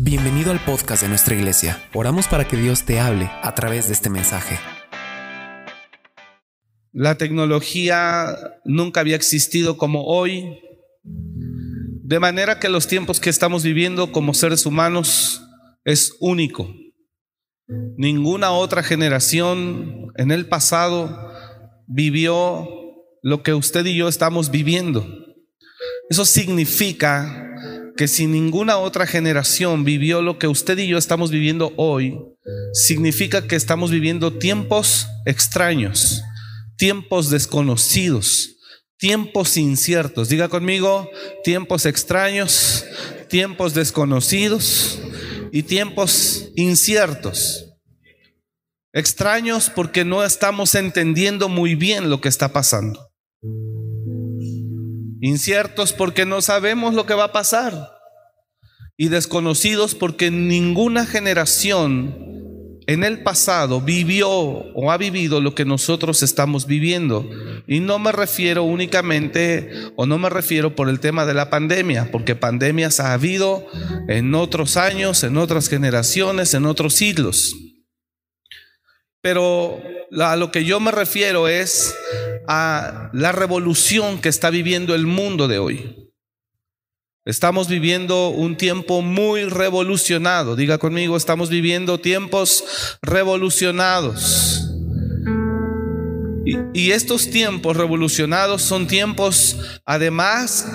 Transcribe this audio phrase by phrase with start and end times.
[0.00, 1.82] Bienvenido al podcast de nuestra iglesia.
[1.92, 4.56] Oramos para que Dios te hable a través de este mensaje.
[6.92, 10.60] La tecnología nunca había existido como hoy,
[11.02, 15.42] de manera que los tiempos que estamos viviendo como seres humanos
[15.84, 16.72] es único.
[17.96, 21.32] Ninguna otra generación en el pasado
[21.88, 22.68] vivió
[23.20, 25.08] lo que usted y yo estamos viviendo.
[26.08, 27.46] Eso significa
[27.98, 32.16] que si ninguna otra generación vivió lo que usted y yo estamos viviendo hoy,
[32.72, 36.22] significa que estamos viviendo tiempos extraños,
[36.76, 38.54] tiempos desconocidos,
[38.98, 40.28] tiempos inciertos.
[40.28, 41.10] Diga conmigo,
[41.42, 42.84] tiempos extraños,
[43.28, 45.00] tiempos desconocidos
[45.50, 47.66] y tiempos inciertos.
[48.92, 53.07] Extraños porque no estamos entendiendo muy bien lo que está pasando.
[55.20, 57.92] Inciertos porque no sabemos lo que va a pasar.
[58.96, 62.28] Y desconocidos porque ninguna generación
[62.88, 67.28] en el pasado vivió o ha vivido lo que nosotros estamos viviendo.
[67.66, 72.10] Y no me refiero únicamente o no me refiero por el tema de la pandemia,
[72.10, 73.66] porque pandemias ha habido
[74.08, 77.54] en otros años, en otras generaciones, en otros siglos.
[79.20, 79.80] Pero
[80.20, 81.94] a lo que yo me refiero es
[82.46, 86.08] a la revolución que está viviendo el mundo de hoy.
[87.28, 90.56] Estamos viviendo un tiempo muy revolucionado.
[90.56, 92.64] Diga conmigo, estamos viviendo tiempos
[93.02, 94.64] revolucionados.
[96.72, 100.66] Y, estos tiempos revolucionados son tiempos, además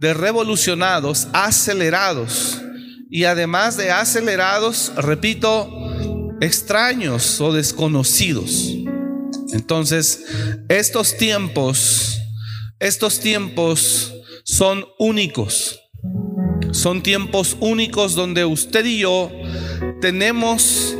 [0.00, 2.60] de revolucionados, acelerados.
[3.08, 5.79] Y además de acelerados, repito,
[6.40, 8.74] extraños o desconocidos.
[9.52, 10.24] Entonces,
[10.68, 12.20] estos tiempos,
[12.78, 15.80] estos tiempos son únicos.
[16.72, 19.30] Son tiempos únicos donde usted y yo
[20.00, 20.96] tenemos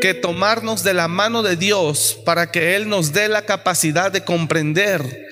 [0.00, 4.24] que tomarnos de la mano de Dios para que Él nos dé la capacidad de
[4.24, 5.24] comprender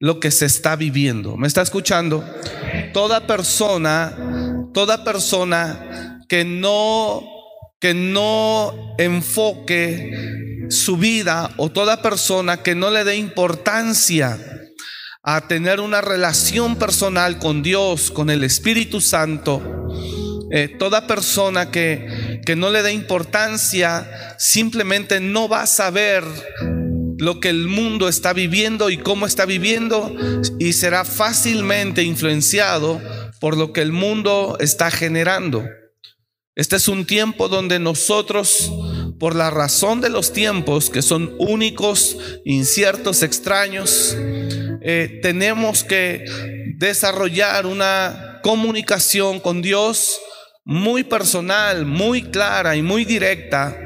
[0.00, 1.36] lo que se está viviendo.
[1.36, 2.24] ¿Me está escuchando?
[2.92, 4.16] Toda persona,
[4.72, 7.35] toda persona que no
[7.80, 10.12] que no enfoque
[10.70, 14.38] su vida o toda persona que no le dé importancia
[15.22, 19.88] a tener una relación personal con Dios, con el Espíritu Santo,
[20.52, 26.24] eh, toda persona que, que no le dé importancia simplemente no va a saber
[27.18, 30.14] lo que el mundo está viviendo y cómo está viviendo
[30.58, 33.00] y será fácilmente influenciado
[33.40, 35.64] por lo que el mundo está generando.
[36.56, 38.72] Este es un tiempo donde nosotros,
[39.20, 44.16] por la razón de los tiempos, que son únicos, inciertos, extraños,
[44.80, 46.24] eh, tenemos que
[46.78, 50.18] desarrollar una comunicación con Dios
[50.64, 53.78] muy personal, muy clara y muy directa,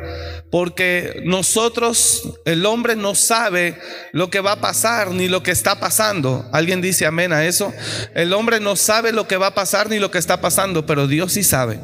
[0.53, 3.81] porque nosotros, el hombre no sabe
[4.13, 6.49] lo que va a pasar ni lo que está pasando.
[6.53, 7.73] ¿Alguien dice amén a eso?
[8.15, 11.09] El hombre no sabe lo que va a pasar ni lo que está pasando, pero
[11.09, 11.81] Dios sí sabe.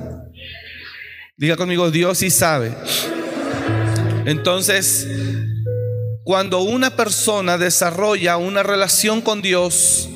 [1.38, 2.74] Diga conmigo, Dios sí sabe.
[4.24, 5.06] Entonces,
[6.24, 10.08] cuando una persona desarrolla una relación con Dios,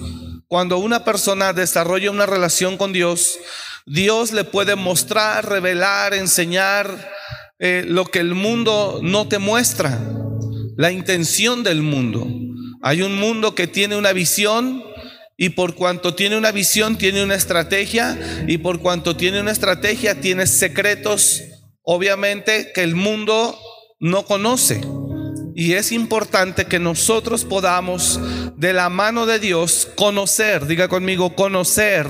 [0.47, 3.39] cuando una persona desarrolla una relación con Dios,
[3.85, 7.11] Dios le puede mostrar, revelar, enseñar
[7.59, 9.99] eh, lo que el mundo no te muestra,
[10.79, 12.27] la intención del mundo.
[12.81, 14.83] Hay un mundo que tiene una visión,
[15.43, 18.45] y por cuanto tiene una visión, tiene una estrategia.
[18.47, 21.43] Y por cuanto tiene una estrategia, tiene secretos,
[21.83, 23.59] obviamente, que el mundo
[24.01, 24.83] no conoce.
[25.55, 28.21] Y es importante que nosotros podamos,
[28.59, 32.07] de la mano de Dios, conocer, diga conmigo, conocer.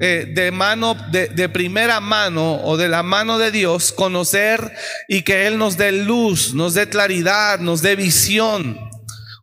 [0.00, 4.70] Eh, de mano, de, de primera mano o de la mano de Dios, conocer
[5.08, 8.78] y que Él nos dé luz, nos dé claridad, nos dé visión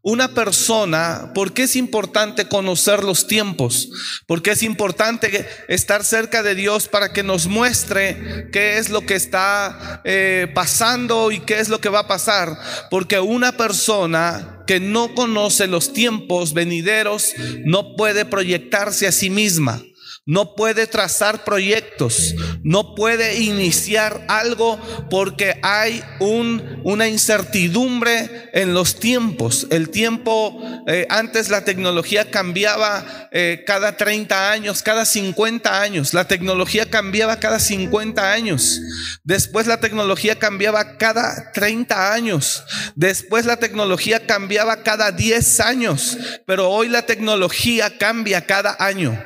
[0.03, 3.89] una persona, ¿por qué es importante conocer los tiempos?
[4.25, 9.14] Porque es importante estar cerca de Dios para que nos muestre qué es lo que
[9.14, 12.58] está eh, pasando y qué es lo que va a pasar.
[12.90, 17.34] Porque una persona que no conoce los tiempos venideros
[17.66, 19.84] no puede proyectarse a sí misma
[20.31, 24.79] no puede trazar proyectos, no puede iniciar algo
[25.09, 29.67] porque hay un, una incertidumbre en los tiempos.
[29.72, 30.57] El tiempo,
[30.87, 36.13] eh, antes la tecnología cambiaba eh, cada 30 años, cada 50 años.
[36.13, 38.79] La tecnología cambiaba cada 50 años.
[39.25, 42.63] Después la tecnología cambiaba cada 30 años.
[42.95, 46.17] Después la tecnología cambiaba cada 10 años.
[46.47, 49.22] Pero hoy la tecnología cambia cada año.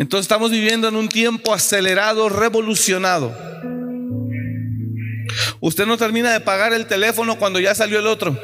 [0.00, 3.36] Entonces estamos viviendo en un tiempo acelerado, revolucionado.
[5.60, 8.34] Usted no termina de pagar el teléfono cuando ya salió el otro.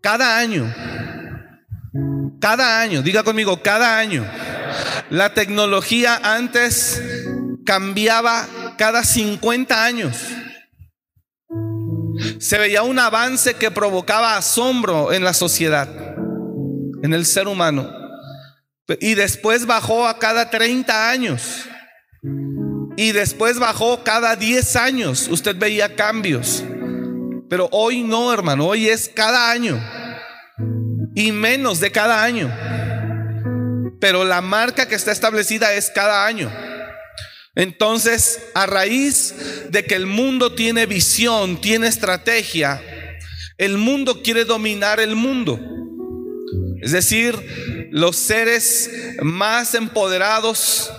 [0.00, 0.72] Cada año.
[2.40, 4.24] Cada año, diga conmigo, cada año.
[5.10, 7.02] La tecnología antes
[7.66, 8.46] cambiaba
[8.78, 10.16] cada 50 años.
[12.38, 15.88] Se veía un avance que provocaba asombro en la sociedad,
[17.02, 17.99] en el ser humano.
[19.00, 21.68] Y después bajó a cada 30 años.
[22.96, 25.28] Y después bajó cada 10 años.
[25.28, 26.64] Usted veía cambios.
[27.48, 28.66] Pero hoy no, hermano.
[28.66, 29.80] Hoy es cada año.
[31.14, 32.50] Y menos de cada año.
[34.00, 36.50] Pero la marca que está establecida es cada año.
[37.54, 39.34] Entonces, a raíz
[39.70, 42.80] de que el mundo tiene visión, tiene estrategia,
[43.58, 45.58] el mundo quiere dominar el mundo.
[46.82, 48.90] Es decir, los seres
[49.22, 50.90] más empoderados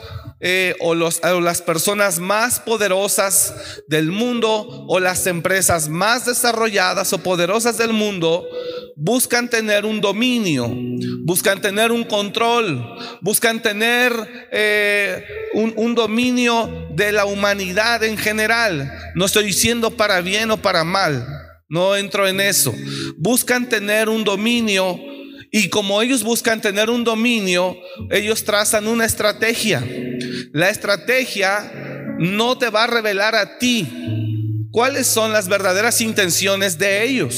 [0.43, 7.77] eh, o, las personas más poderosas del mundo o las empresas más desarrolladas o poderosas
[7.77, 8.47] del mundo
[8.95, 10.67] buscan tener un dominio,
[11.25, 12.83] buscan tener un control,
[13.21, 14.13] buscan tener
[14.51, 15.23] eh,
[15.53, 18.91] un, un dominio de la humanidad en general.
[19.13, 21.23] No estoy diciendo para bien o para mal,
[21.69, 22.73] no entro en eso.
[23.15, 25.10] Buscan tener un dominio
[25.51, 27.77] y como ellos buscan tener un dominio,
[28.09, 29.85] ellos trazan una estrategia.
[30.53, 33.85] La estrategia no te va a revelar a ti
[34.71, 37.35] cuáles son las verdaderas intenciones de ellos.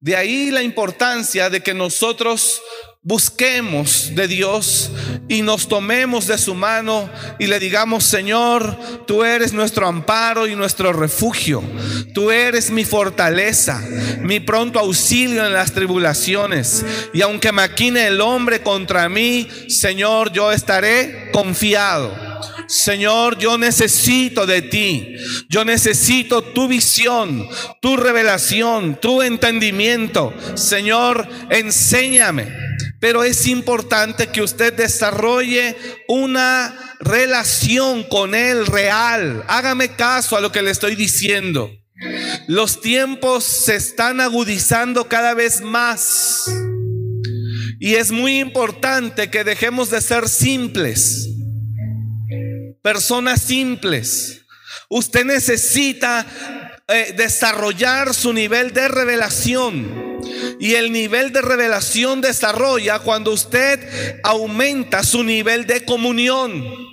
[0.00, 2.62] De ahí la importancia de que nosotros
[3.04, 4.92] busquemos de Dios
[5.28, 7.10] y nos tomemos de su mano
[7.40, 8.78] y le digamos, Señor,
[9.08, 11.64] tú eres nuestro amparo y nuestro refugio,
[12.14, 13.82] tú eres mi fortaleza,
[14.20, 16.84] mi pronto auxilio en las tribulaciones.
[17.12, 22.32] Y aunque maquine el hombre contra mí, Señor, yo estaré confiado.
[22.68, 25.16] Señor, yo necesito de ti.
[25.48, 27.46] Yo necesito tu visión,
[27.80, 30.32] tu revelación, tu entendimiento.
[30.54, 32.71] Señor, enséñame.
[33.02, 35.76] Pero es importante que usted desarrolle
[36.06, 39.42] una relación con Él real.
[39.48, 41.68] Hágame caso a lo que le estoy diciendo.
[42.46, 46.44] Los tiempos se están agudizando cada vez más.
[47.80, 51.28] Y es muy importante que dejemos de ser simples.
[52.84, 54.42] Personas simples.
[54.88, 56.24] Usted necesita
[56.92, 60.20] eh, desarrollar su nivel de revelación.
[60.60, 66.92] Y el nivel de revelación desarrolla cuando usted aumenta su nivel de comunión.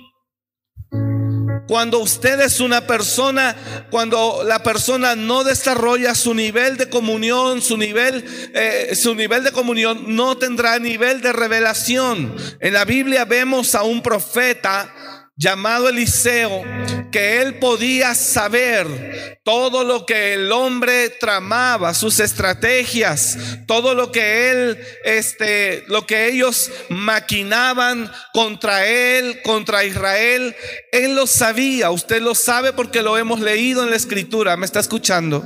[1.70, 3.54] Cuando usted es una persona,
[3.92, 8.24] cuando la persona no desarrolla su nivel de comunión, su nivel,
[8.54, 12.34] eh, su nivel de comunión no tendrá nivel de revelación.
[12.58, 16.62] En la Biblia vemos a un profeta llamado Eliseo,
[17.10, 24.50] que él podía saber todo lo que el hombre tramaba, sus estrategias, todo lo que
[24.50, 30.54] él, este, lo que ellos maquinaban contra él, contra Israel,
[30.92, 34.78] él lo sabía, usted lo sabe porque lo hemos leído en la escritura, ¿me está
[34.78, 35.42] escuchando?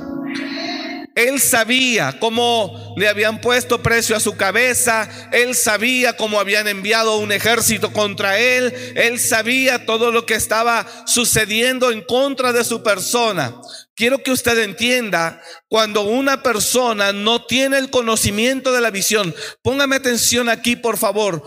[1.15, 7.19] Él sabía cómo le habían puesto precio a su cabeza, él sabía cómo habían enviado
[7.19, 12.83] un ejército contra él, él sabía todo lo que estaba sucediendo en contra de su
[12.83, 13.55] persona.
[13.95, 19.95] Quiero que usted entienda, cuando una persona no tiene el conocimiento de la visión, póngame
[19.95, 21.41] atención aquí por favor,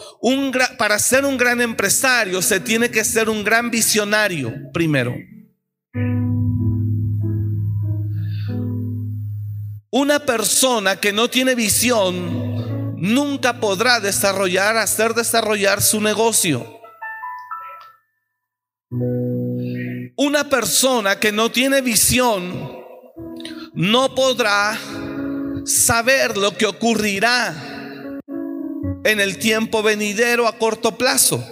[0.79, 5.15] para ser un gran empresario se tiene que ser un gran visionario primero.
[9.99, 16.81] Una persona que no tiene visión nunca podrá desarrollar, hacer desarrollar su negocio.
[20.17, 22.79] Una persona que no tiene visión
[23.75, 24.79] no podrá
[25.65, 27.53] saber lo que ocurrirá
[29.03, 31.45] en el tiempo venidero a corto plazo.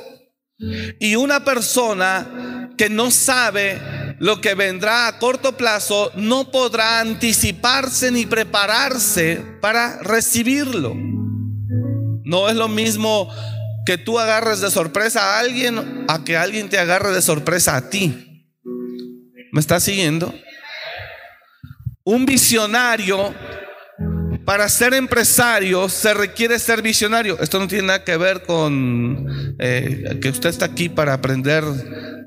[1.00, 8.10] Y una persona que no sabe lo que vendrá a corto plazo no podrá anticiparse
[8.10, 10.94] ni prepararse para recibirlo.
[12.24, 13.30] No es lo mismo
[13.84, 17.88] que tú agarres de sorpresa a alguien a que alguien te agarre de sorpresa a
[17.88, 18.52] ti.
[19.52, 20.34] ¿Me estás siguiendo?
[22.04, 23.34] Un visionario,
[24.44, 27.38] para ser empresario, se requiere ser visionario.
[27.40, 31.64] Esto no tiene nada que ver con eh, que usted está aquí para aprender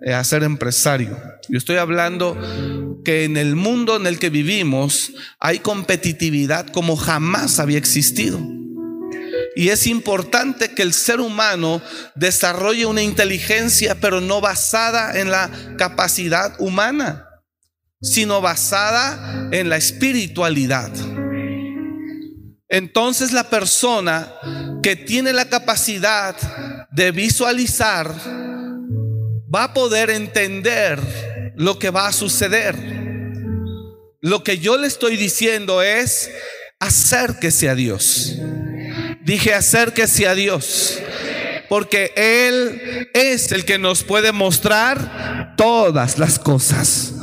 [0.05, 1.17] eh, a ser empresario.
[1.50, 2.38] Yo estoy hablando
[3.03, 8.39] que en el mundo en el que vivimos hay competitividad como jamás había existido.
[9.56, 11.82] Y es importante que el ser humano
[12.15, 17.25] desarrolle una inteligencia, pero no basada en la capacidad humana,
[18.01, 20.91] sino basada en la espiritualidad.
[22.70, 24.32] Entonces la persona
[24.84, 26.36] que tiene la capacidad
[26.91, 28.13] de visualizar
[29.53, 31.00] va a poder entender
[31.59, 32.75] lo que va a suceder.
[34.21, 36.31] Lo que yo le estoy diciendo es,
[36.79, 38.37] acérquese a Dios.
[39.25, 40.99] Dije, acérquese a Dios.
[41.67, 47.15] Porque Él es el que nos puede mostrar todas las cosas.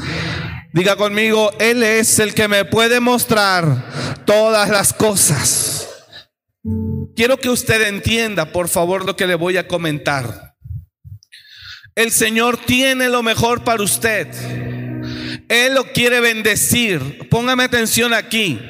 [0.74, 5.88] Diga conmigo, Él es el que me puede mostrar todas las cosas.
[7.16, 10.55] Quiero que usted entienda, por favor, lo que le voy a comentar.
[11.96, 14.28] El Señor tiene lo mejor para usted.
[15.48, 17.26] Él lo quiere bendecir.
[17.30, 18.60] Póngame atención aquí.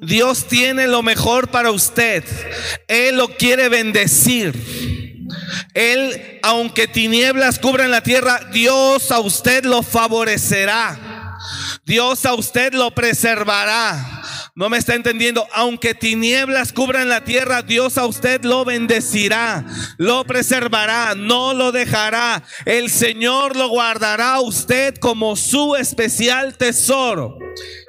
[0.00, 2.22] Dios tiene lo mejor para usted.
[2.86, 4.54] Él lo quiere bendecir.
[5.74, 11.36] Él, aunque tinieblas cubran la tierra, Dios a usted lo favorecerá.
[11.84, 14.21] Dios a usted lo preservará.
[14.54, 15.48] No me está entendiendo.
[15.52, 19.64] Aunque tinieblas cubran la tierra, Dios a usted lo bendecirá,
[19.96, 22.42] lo preservará, no lo dejará.
[22.66, 27.38] El Señor lo guardará a usted como su especial tesoro.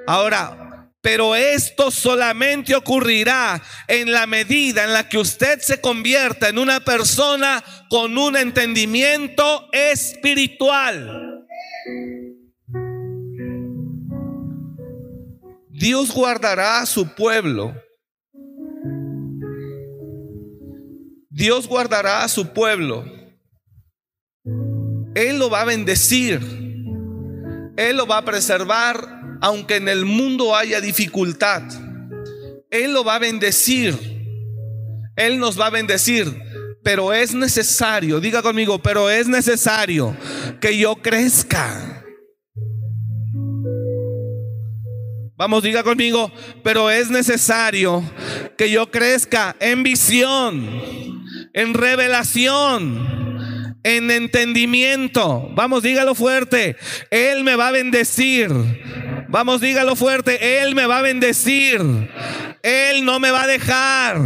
[0.08, 6.58] Ahora, pero esto solamente ocurrirá en la medida en la que usted se convierta en
[6.58, 11.44] una persona con un entendimiento espiritual.
[15.74, 17.74] Dios guardará a su pueblo.
[21.32, 23.04] Dios guardará a su pueblo.
[25.16, 26.40] Él lo va a bendecir.
[27.76, 31.64] Él lo va a preservar aunque en el mundo haya dificultad.
[32.70, 33.98] Él lo va a bendecir.
[35.16, 36.40] Él nos va a bendecir.
[36.84, 40.16] Pero es necesario, diga conmigo, pero es necesario
[40.62, 41.93] que yo crezca.
[45.36, 46.32] Vamos, diga conmigo,
[46.64, 48.04] pero es necesario
[48.56, 55.50] que yo crezca en visión, en revelación, en entendimiento.
[55.56, 56.76] Vamos, dígalo fuerte.
[57.10, 58.52] Él me va a bendecir.
[59.34, 60.62] Vamos, dígalo fuerte.
[60.62, 61.82] Él me va a bendecir.
[62.62, 64.20] Él no me va a dejar.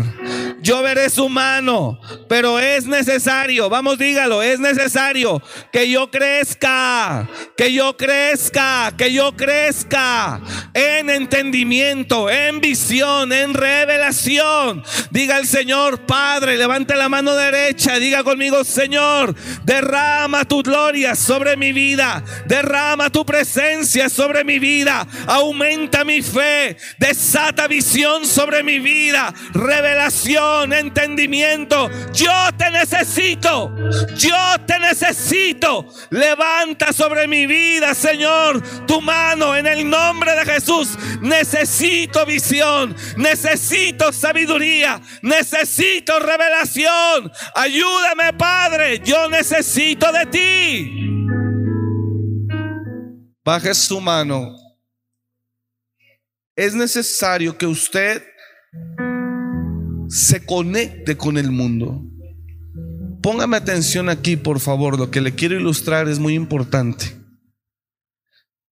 [0.62, 7.72] Yo veré su mano, pero es necesario, vamos dígalo, es necesario que yo crezca, que
[7.72, 10.42] yo crezca, que yo crezca
[10.74, 14.84] en entendimiento, en visión, en revelación.
[15.12, 21.56] Diga el Señor, Padre, levante la mano derecha, diga conmigo, Señor, derrama tu gloria sobre
[21.56, 28.80] mi vida, derrama tu presencia sobre mi vida, aumenta mi fe, desata visión sobre mi
[28.80, 31.90] vida, revelación, entendimiento.
[32.14, 33.74] Yo te necesito,
[34.16, 34.36] yo
[34.66, 35.86] te necesito.
[36.10, 40.98] Levanta sobre mi vida, Señor, tu mano en el nombre de Jesús.
[41.22, 47.32] Necesito visión, necesito sabiduría, necesito revelación.
[47.56, 51.08] Ayúdame, Padre, yo necesito de ti.
[53.44, 54.67] Baje su mano
[56.58, 58.24] es necesario que usted
[60.10, 62.04] se conecte con el mundo.
[63.22, 64.98] Póngame atención aquí, por favor.
[64.98, 67.06] Lo que le quiero ilustrar es muy importante.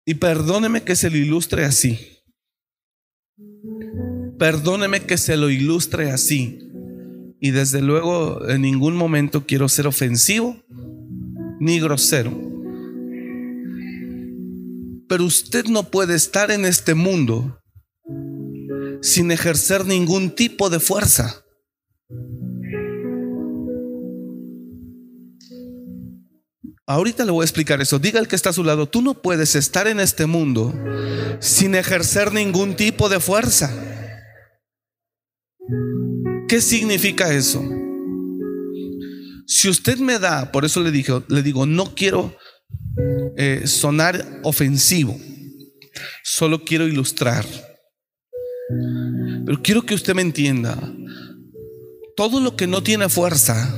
[0.06, 2.22] Y perdóneme que se lo ilustre así.
[4.38, 6.58] Perdóneme que se lo ilustre así.
[7.38, 10.56] Y desde luego en ningún momento quiero ser ofensivo
[11.60, 12.32] ni grosero.
[15.06, 17.60] Pero usted no puede estar en este mundo
[19.04, 21.44] sin ejercer ningún tipo de fuerza.
[26.86, 27.98] Ahorita le voy a explicar eso.
[27.98, 30.72] Diga el que está a su lado, tú no puedes estar en este mundo
[31.38, 33.70] sin ejercer ningún tipo de fuerza.
[36.48, 37.62] ¿Qué significa eso?
[39.46, 42.34] Si usted me da, por eso le dije, le digo, no quiero
[43.36, 45.20] eh, sonar ofensivo,
[46.22, 47.44] solo quiero ilustrar.
[48.68, 50.76] Pero quiero que usted me entienda.
[52.16, 53.74] Todo lo que no tiene fuerza,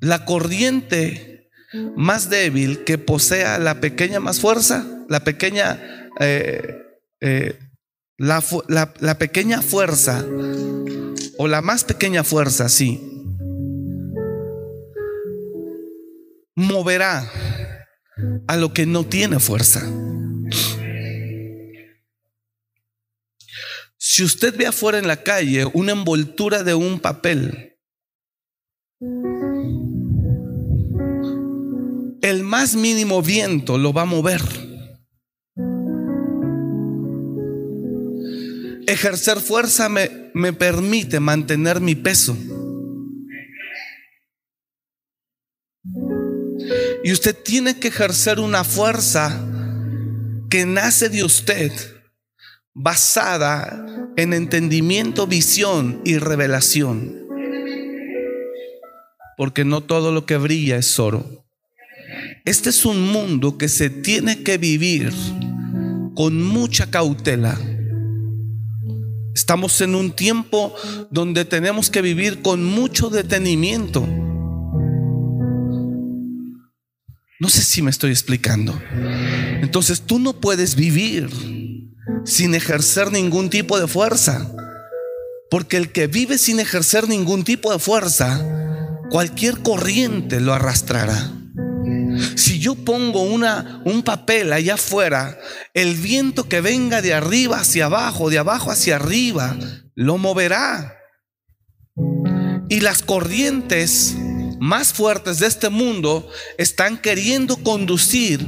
[0.00, 1.50] la corriente
[1.96, 6.74] más débil que posea la pequeña más fuerza, la pequeña, eh,
[7.20, 7.58] eh,
[8.16, 8.42] la,
[9.00, 10.24] la pequeña fuerza,
[11.36, 13.18] o la más pequeña fuerza, sí,
[16.56, 17.30] moverá
[18.48, 19.82] a lo que no tiene fuerza.
[24.10, 27.76] Si usted ve afuera en la calle una envoltura de un papel,
[32.22, 34.40] el más mínimo viento lo va a mover.
[38.86, 42.34] Ejercer fuerza me, me permite mantener mi peso.
[47.04, 49.46] Y usted tiene que ejercer una fuerza
[50.48, 51.97] que nace de usted
[52.80, 53.84] basada
[54.16, 57.26] en entendimiento, visión y revelación.
[59.36, 61.44] Porque no todo lo que brilla es oro.
[62.44, 65.12] Este es un mundo que se tiene que vivir
[66.14, 67.58] con mucha cautela.
[69.34, 70.72] Estamos en un tiempo
[71.10, 74.06] donde tenemos que vivir con mucho detenimiento.
[77.40, 78.80] No sé si me estoy explicando.
[79.62, 81.28] Entonces tú no puedes vivir
[82.24, 84.50] sin ejercer ningún tipo de fuerza.
[85.50, 88.44] Porque el que vive sin ejercer ningún tipo de fuerza,
[89.10, 91.32] cualquier corriente lo arrastrará.
[92.36, 95.38] Si yo pongo una, un papel allá afuera,
[95.74, 99.56] el viento que venga de arriba hacia abajo, de abajo hacia arriba,
[99.94, 100.96] lo moverá.
[102.68, 104.16] Y las corrientes
[104.60, 108.46] más fuertes de este mundo están queriendo conducir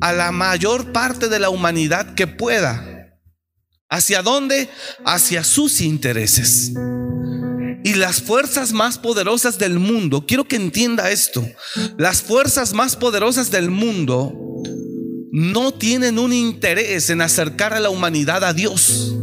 [0.00, 2.97] a la mayor parte de la humanidad que pueda.
[3.90, 4.68] ¿Hacia dónde?
[5.04, 6.72] Hacia sus intereses.
[7.84, 11.46] Y las fuerzas más poderosas del mundo, quiero que entienda esto,
[11.96, 14.34] las fuerzas más poderosas del mundo
[15.32, 19.14] no tienen un interés en acercar a la humanidad a Dios.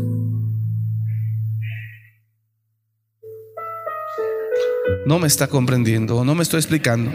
[5.05, 7.11] No me está comprendiendo, no me estoy explicando.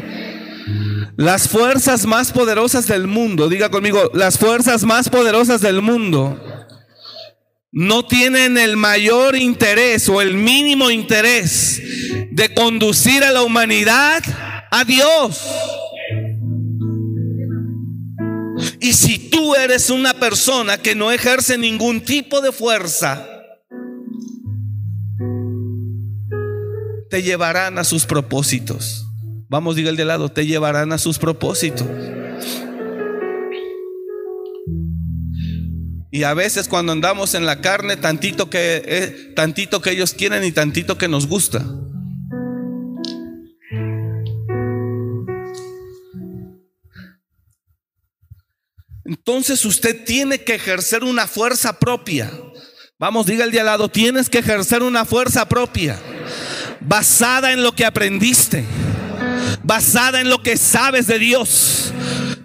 [1.16, 6.49] Las fuerzas más poderosas del mundo, diga conmigo, las fuerzas más poderosas del mundo
[7.72, 11.80] no tienen el mayor interés o el mínimo interés
[12.30, 14.22] de conducir a la humanidad
[14.70, 15.40] a Dios.
[18.80, 23.26] Y si tú eres una persona que no ejerce ningún tipo de fuerza,
[27.08, 29.06] te llevarán a sus propósitos.
[29.48, 31.86] Vamos, diga el de lado, te llevarán a sus propósitos.
[36.12, 40.42] Y a veces cuando andamos en la carne, tantito que, eh, tantito que ellos quieren
[40.42, 41.64] y tantito que nos gusta.
[49.04, 52.30] Entonces usted tiene que ejercer una fuerza propia.
[52.98, 55.98] Vamos, diga el de al lado, tienes que ejercer una fuerza propia,
[56.80, 58.64] basada en lo que aprendiste,
[59.62, 61.92] basada en lo que sabes de Dios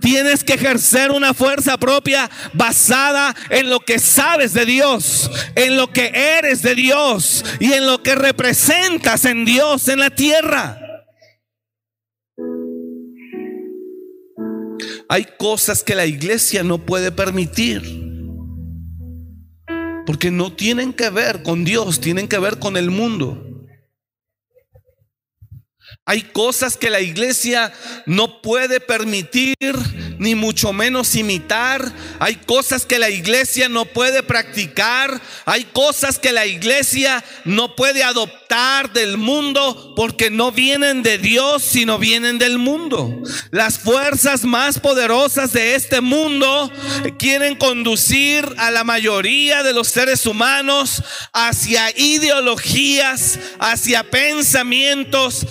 [0.06, 5.92] Tienes que ejercer una fuerza propia basada en lo que sabes de Dios, en lo
[5.92, 10.80] que eres de Dios y en lo que representas en Dios en la tierra.
[15.10, 17.82] Hay cosas que la iglesia no puede permitir.
[20.06, 23.55] Porque no tienen que ver con Dios, tienen que ver con el mundo.
[26.08, 27.74] Hay cosas que la iglesia
[28.06, 29.56] no puede permitir,
[30.20, 31.92] ni mucho menos imitar.
[32.20, 35.20] Hay cosas que la iglesia no puede practicar.
[35.46, 41.64] Hay cosas que la iglesia no puede adoptar del mundo porque no vienen de Dios,
[41.64, 43.24] sino vienen del mundo.
[43.50, 46.72] Las fuerzas más poderosas de este mundo
[47.18, 51.02] quieren conducir a la mayoría de los seres humanos
[51.34, 55.48] hacia ideologías, hacia pensamientos,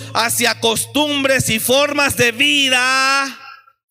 [0.53, 3.39] costumbres y formas de vida,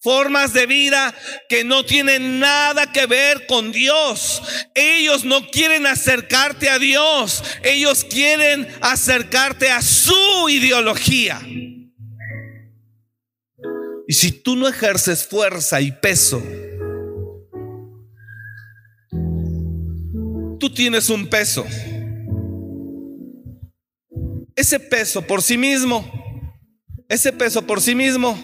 [0.00, 1.14] formas de vida
[1.48, 4.42] que no tienen nada que ver con Dios.
[4.74, 11.40] Ellos no quieren acercarte a Dios, ellos quieren acercarte a su ideología.
[14.06, 16.42] Y si tú no ejerces fuerza y peso,
[20.60, 21.66] tú tienes un peso.
[24.54, 26.23] Ese peso por sí mismo
[27.08, 28.38] ese peso por sí mismo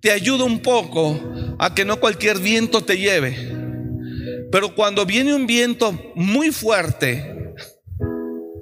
[0.00, 1.18] te ayuda un poco
[1.58, 3.52] a que no cualquier viento te lleve.
[4.52, 7.54] Pero cuando viene un viento muy fuerte,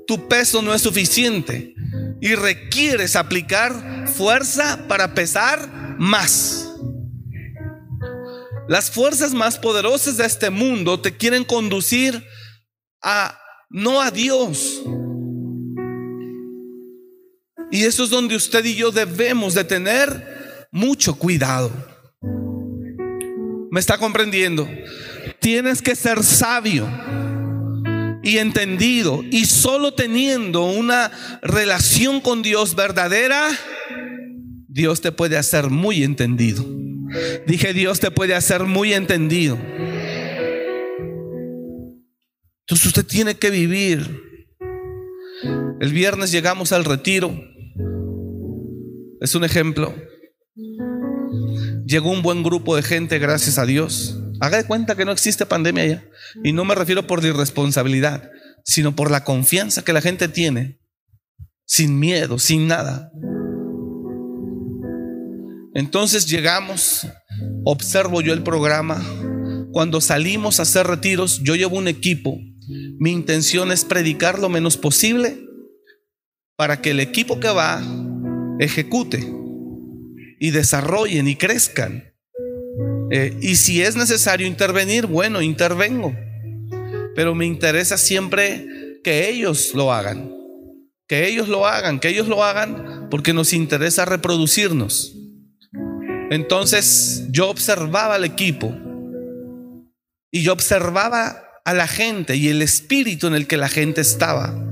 [0.07, 1.75] tu peso no es suficiente
[2.21, 6.69] y requieres aplicar fuerza para pesar más.
[8.69, 12.25] Las fuerzas más poderosas de este mundo te quieren conducir
[13.03, 14.83] a no a Dios,
[17.73, 21.73] y eso es donde usted y yo debemos de tener mucho cuidado.
[23.71, 24.69] ¿Me está comprendiendo?
[25.41, 26.87] Tienes que ser sabio.
[28.25, 31.11] y entendido y solo teniendo una
[31.43, 33.49] relación con Dios verdadera,
[34.69, 36.65] Dios te puede hacer muy entendido.
[37.49, 39.59] Dije, Dios te puede hacer muy entendido.
[42.61, 44.23] Entonces usted tiene que vivir.
[45.81, 47.52] El viernes llegamos al retiro.
[49.23, 49.95] Es un ejemplo.
[51.87, 54.19] Llegó un buen grupo de gente, gracias a Dios.
[54.41, 56.05] Haga de cuenta que no existe pandemia ya.
[56.43, 58.33] Y no me refiero por irresponsabilidad,
[58.65, 60.81] sino por la confianza que la gente tiene.
[61.65, 63.13] Sin miedo, sin nada.
[65.75, 67.07] Entonces llegamos,
[67.65, 69.01] observo yo el programa.
[69.71, 72.41] Cuando salimos a hacer retiros, yo llevo un equipo.
[72.99, 75.47] Mi intención es predicar lo menos posible
[76.57, 77.81] para que el equipo que va
[78.59, 79.27] ejecute
[80.39, 82.13] y desarrollen y crezcan.
[83.11, 86.15] Eh, y si es necesario intervenir, bueno, intervengo.
[87.15, 90.33] Pero me interesa siempre que ellos lo hagan.
[91.07, 95.15] Que ellos lo hagan, que ellos lo hagan porque nos interesa reproducirnos.
[96.31, 98.75] Entonces yo observaba al equipo
[100.31, 104.72] y yo observaba a la gente y el espíritu en el que la gente estaba.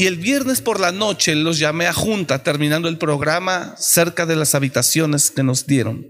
[0.00, 4.34] Y el viernes por la noche los llamé a junta terminando el programa cerca de
[4.34, 6.06] las habitaciones que nos dieron.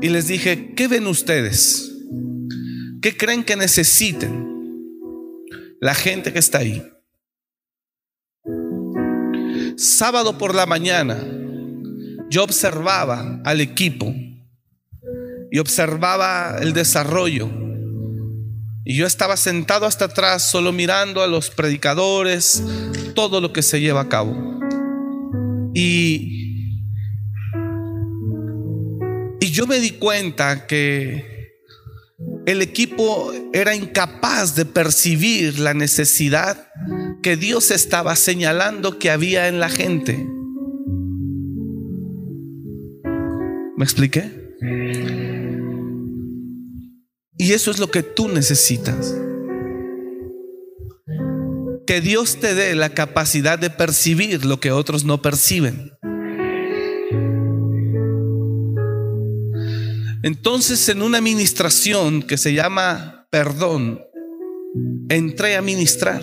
[0.00, 1.90] Y les dije, ¿qué ven ustedes?
[3.02, 4.46] ¿Qué creen que necesiten
[5.80, 6.88] la gente que está ahí?
[9.76, 11.18] Sábado por la mañana
[12.30, 14.14] yo observaba al equipo
[15.50, 17.50] y observaba el desarrollo
[18.84, 22.62] y yo estaba sentado hasta atrás solo mirando a los predicadores,
[23.14, 24.60] todo lo que se lleva a cabo.
[25.74, 26.80] Y,
[29.40, 31.32] y yo me di cuenta que
[32.46, 36.68] el equipo era incapaz de percibir la necesidad
[37.22, 40.26] que Dios estaba señalando que había en la gente.
[43.76, 44.42] ¿Me expliqué?
[47.38, 49.14] Y eso es lo que tú necesitas.
[51.86, 55.92] Que Dios te dé la capacidad de percibir lo que otros no perciben.
[60.22, 64.00] Entonces en una administración que se llama perdón,
[65.08, 66.22] entré a ministrar.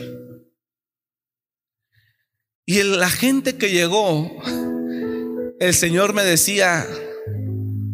[2.65, 4.31] Y la gente que llegó,
[5.59, 6.85] el Señor me decía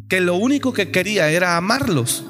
[0.10, 2.26] que lo único que quería era amarlos.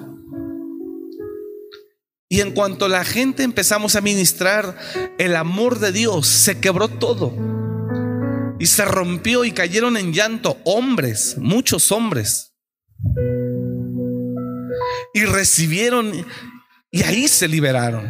[2.35, 4.77] Y en cuanto la gente empezamos a ministrar
[5.17, 7.33] el amor de Dios, se quebró todo.
[8.59, 12.53] Y se rompió y cayeron en llanto hombres, muchos hombres.
[15.13, 16.25] Y recibieron
[16.91, 18.05] y ahí se liberaron.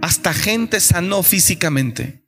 [0.00, 2.24] Hasta gente sanó físicamente.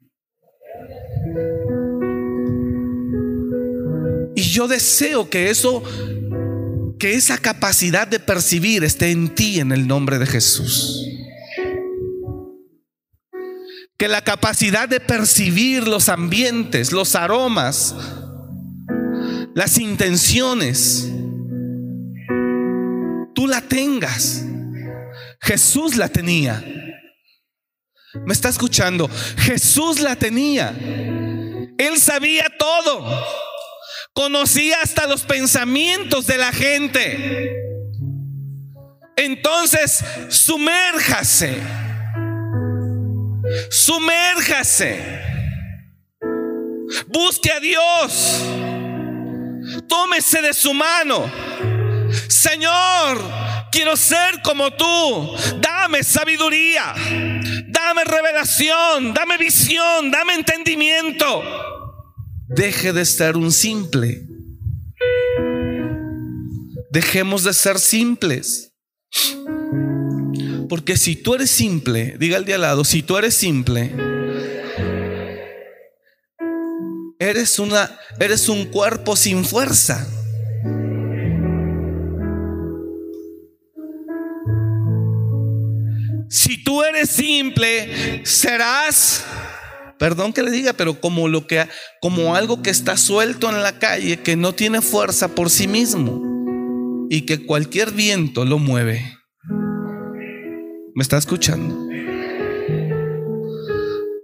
[4.35, 5.85] Y yo deseo que eso
[7.01, 11.03] que esa capacidad de percibir esté en ti en el nombre de Jesús.
[13.97, 17.97] Que la capacidad de percibir los ambientes, los aromas,
[19.55, 21.11] las intenciones,
[23.35, 24.45] tú la tengas.
[25.41, 26.63] Jesús la tenía.
[28.27, 29.09] ¿Me está escuchando?
[29.39, 30.77] Jesús la tenía.
[31.79, 33.50] Él sabía todo.
[34.13, 37.57] Conocía hasta los pensamientos de la gente.
[39.17, 41.57] Entonces, sumérjase.
[43.71, 45.21] Sumérjase.
[47.07, 48.43] Busque a Dios.
[49.89, 51.31] Tómese de su mano.
[52.29, 53.23] Señor,
[53.71, 55.37] quiero ser como tú.
[55.61, 56.95] Dame sabiduría.
[57.69, 59.15] Dame revelación.
[59.15, 60.11] Dame visión.
[60.11, 61.70] Dame entendimiento
[62.51, 64.27] deje de ser un simple.
[66.91, 68.73] Dejemos de ser simples.
[70.69, 73.93] Porque si tú eres simple, diga al de al lado, si tú eres simple,
[77.19, 80.07] eres una eres un cuerpo sin fuerza.
[86.29, 89.25] Si tú eres simple, serás
[90.01, 91.69] perdón que le diga, pero como lo que
[92.01, 96.23] como algo que está suelto en la calle que no tiene fuerza por sí mismo
[97.11, 99.15] y que cualquier viento lo mueve.
[100.95, 101.87] ¿Me está escuchando?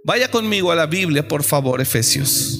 [0.03, 2.59] Vaya conmigo a la Biblia, por favor, Efesios.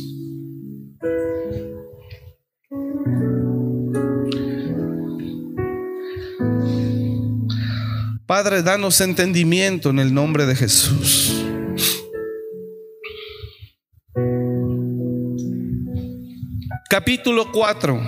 [8.28, 11.47] Padre, danos entendimiento en el nombre de Jesús.
[16.90, 18.02] Capítulo 4,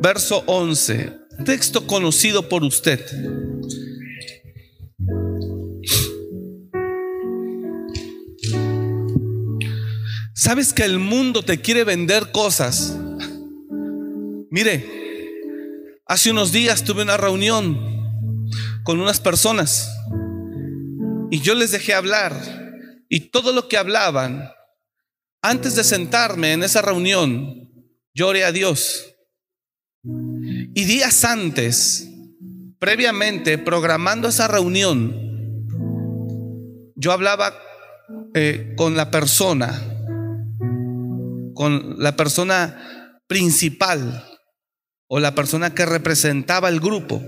[0.00, 1.12] verso 11,
[1.44, 3.04] texto conocido por usted.
[10.32, 12.96] ¿Sabes que el mundo te quiere vender cosas?
[14.50, 14.88] Mire,
[16.06, 18.48] hace unos días tuve una reunión
[18.84, 19.94] con unas personas
[21.30, 22.32] y yo les dejé hablar
[23.10, 24.50] y todo lo que hablaban,
[25.42, 27.68] antes de sentarme en esa reunión,
[28.14, 29.14] lloré a Dios.
[30.04, 32.08] Y días antes,
[32.78, 35.14] previamente, programando esa reunión,
[36.94, 37.54] yo hablaba
[38.34, 39.88] eh, con la persona
[41.54, 44.24] con la persona principal
[45.06, 47.22] o la persona que representaba el grupo.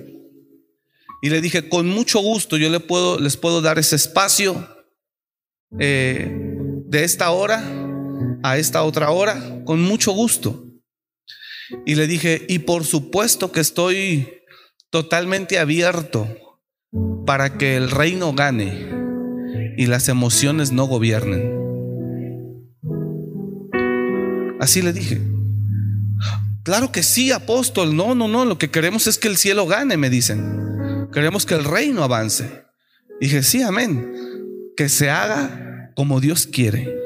[1.22, 4.68] Y le dije, con mucho gusto yo le puedo, les puedo dar ese espacio
[5.78, 6.28] eh,
[6.86, 7.83] de esta hora
[8.42, 10.64] a esta otra hora, con mucho gusto.
[11.86, 14.28] Y le dije, y por supuesto que estoy
[14.90, 16.28] totalmente abierto
[17.26, 18.88] para que el reino gane
[19.76, 21.64] y las emociones no gobiernen.
[24.60, 25.20] Así le dije.
[26.62, 27.96] Claro que sí, apóstol.
[27.96, 28.44] No, no, no.
[28.44, 31.08] Lo que queremos es que el cielo gane, me dicen.
[31.12, 32.64] Queremos que el reino avance.
[33.20, 34.12] dije, sí, amén.
[34.76, 37.03] Que se haga como Dios quiere.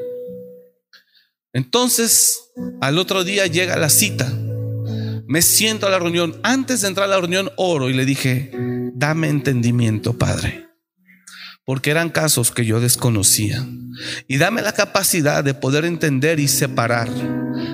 [1.53, 4.31] Entonces, al otro día llega la cita.
[5.27, 6.39] Me siento a la reunión.
[6.43, 8.51] Antes de entrar a la reunión, oro y le dije,
[8.93, 10.69] dame entendimiento, Padre
[11.69, 13.63] porque eran casos que yo desconocía.
[14.27, 17.07] Y dame la capacidad de poder entender y separar,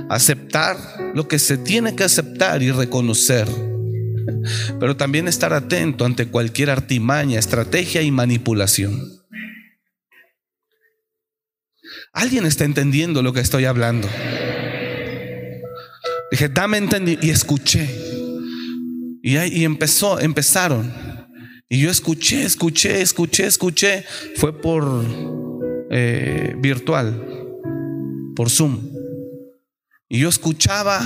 [0.09, 0.75] aceptar
[1.13, 3.47] lo que se tiene que aceptar y reconocer,
[4.81, 9.14] pero también estar atento ante cualquier artimaña, estrategia y manipulación.
[12.15, 14.07] ¿Alguien está entendiendo lo que estoy hablando?
[16.31, 17.89] Dije, dame entendimiento y escuché.
[19.21, 20.93] Y, empezó, empezaron
[21.67, 24.05] y yo escuché, escuché, escuché, escuché.
[24.37, 25.03] Fue por
[25.91, 27.21] eh, virtual,
[28.33, 28.79] por Zoom.
[30.07, 31.01] Y yo escuchaba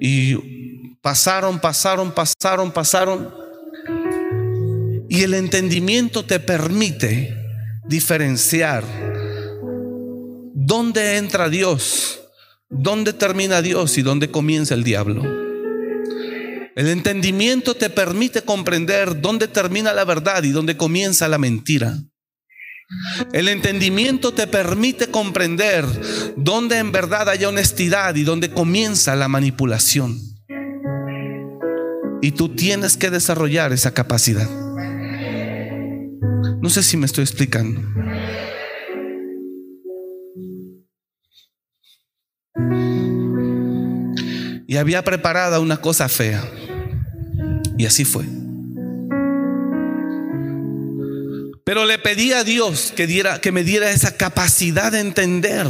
[0.00, 3.32] y pasaron, pasaron, pasaron, pasaron.
[5.08, 7.37] Y el entendimiento te permite
[7.88, 8.84] diferenciar
[10.54, 12.20] dónde entra Dios,
[12.68, 15.22] dónde termina Dios y dónde comienza el diablo.
[16.76, 21.98] El entendimiento te permite comprender dónde termina la verdad y dónde comienza la mentira.
[23.32, 25.84] El entendimiento te permite comprender
[26.36, 30.20] dónde en verdad hay honestidad y dónde comienza la manipulación.
[32.22, 34.67] Y tú tienes que desarrollar esa capacidad.
[36.60, 37.80] No sé si me estoy explicando.
[44.66, 46.44] Y había preparada una cosa fea.
[47.78, 48.24] Y así fue.
[51.64, 55.66] Pero le pedí a Dios que, diera, que me diera esa capacidad de entender.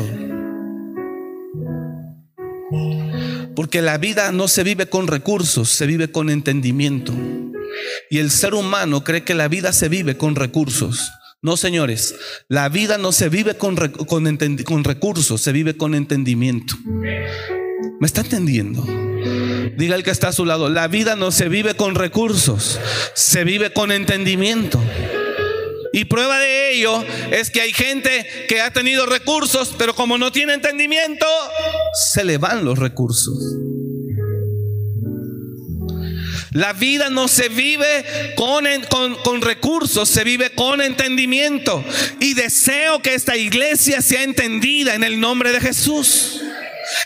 [3.55, 7.13] Porque la vida no se vive con recursos, se vive con entendimiento.
[8.11, 11.11] Y el ser humano cree que la vida se vive con recursos.
[11.41, 12.17] No, señores,
[12.49, 16.75] la vida no se vive con, con, recursos, se vive con entendimiento.
[18.01, 18.85] ¿Me está entendiendo?
[19.77, 22.81] Diga el que está a su lado, la vida no se vive con recursos,
[23.15, 24.83] se vive con entendimiento.
[25.93, 30.33] Y prueba de ello es que hay gente que ha tenido recursos, pero como no
[30.33, 31.27] tiene entendimiento,
[32.13, 33.39] se le van los recursos.
[36.53, 41.85] La vida no se vive con, con, con, recursos, se vive con entendimiento.
[42.21, 46.43] Y deseo que esta iglesia sea entendida en el nombre de Jesús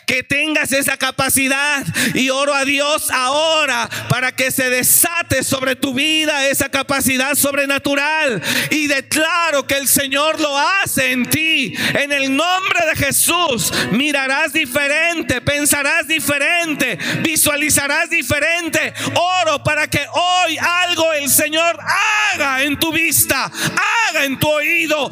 [0.06, 1.84] que tengas esa capacidad.
[2.14, 8.42] Y oro a Dios ahora para que se desate sobre tu vida esa capacidad sobrenatural.
[8.70, 11.74] Y declaro que el Señor lo hace en ti.
[11.94, 18.92] En el nombre de Jesús mirarás diferente, pensarás diferente, visualizarás diferente.
[19.14, 21.78] Oro para que hoy algo el Señor
[22.32, 23.50] haga en tu vista,
[24.10, 25.10] haga en tu oído,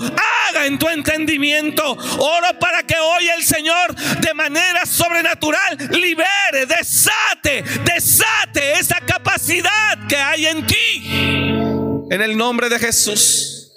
[0.48, 1.92] haga en tu entendimiento.
[1.92, 10.16] Oro para que hoy el Señor de manera sobrenatural libere, desate, desate esa capacidad que
[10.16, 12.07] hay en ti.
[12.11, 13.73] En el nombre de Jesús.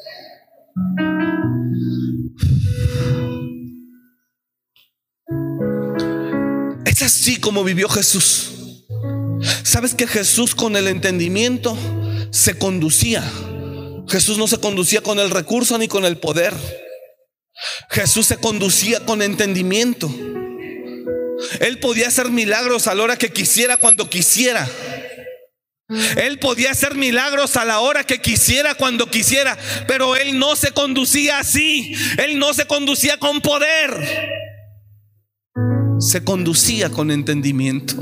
[6.85, 8.51] Es así como vivió Jesús.
[9.63, 11.77] ¿Sabes que Jesús con el entendimiento
[12.31, 13.23] se conducía?
[14.07, 16.53] Jesús no se conducía con el recurso ni con el poder.
[17.89, 20.09] Jesús se conducía con entendimiento.
[21.59, 24.67] Él podía hacer milagros a la hora que quisiera, cuando quisiera.
[26.17, 30.71] Él podía hacer milagros a la hora que quisiera, cuando quisiera, pero él no se
[30.71, 31.93] conducía así.
[32.17, 34.41] Él no se conducía con poder.
[35.99, 37.95] Se conducía con entendimiento.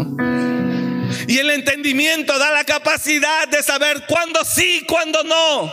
[1.27, 5.71] Y el entendimiento da la capacidad de saber cuándo sí, cuándo no.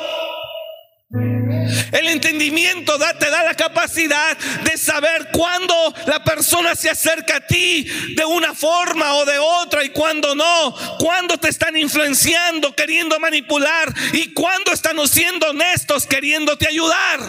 [1.93, 7.85] El entendimiento te da la capacidad de saber cuándo la persona se acerca a ti
[8.17, 10.75] de una forma o de otra y cuándo no.
[10.99, 17.21] Cuándo te están influenciando, queriendo manipular y cuándo están siendo honestos, queriéndote ayudar.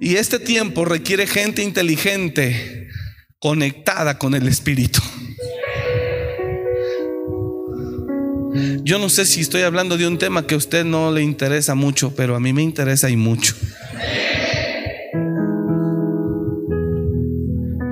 [0.00, 2.77] Y este tiempo requiere gente inteligente,
[3.38, 5.00] conectada con el Espíritu.
[8.82, 11.74] Yo no sé si estoy hablando de un tema que a usted no le interesa
[11.74, 13.54] mucho, pero a mí me interesa y mucho.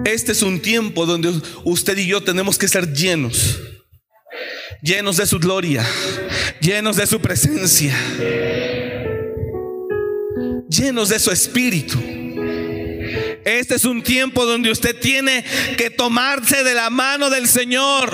[0.04, 1.32] Este es un tiempo donde
[1.64, 3.61] usted y yo tenemos que ser llenos,
[4.82, 5.85] llenos de su gloria,
[6.61, 7.94] llenos de su presencia
[10.68, 12.15] llenos de su espíritu.
[13.46, 15.44] Este es un tiempo donde usted tiene
[15.78, 18.12] que tomarse de la mano del Señor.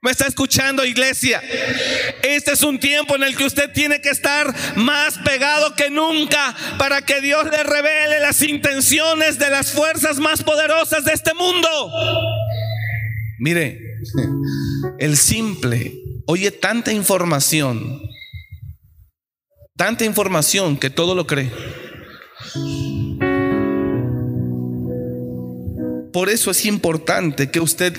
[0.00, 1.42] ¿Me está escuchando, iglesia?
[2.22, 6.56] Este es un tiempo en el que usted tiene que estar más pegado que nunca
[6.78, 11.92] para que Dios le revele las intenciones de las fuerzas más poderosas de este mundo.
[13.38, 13.78] Mire,
[14.98, 15.92] el simple
[16.26, 18.00] oye tanta información
[19.76, 21.52] Tanta información que todo lo cree.
[26.16, 27.92] Por eso es importante que usted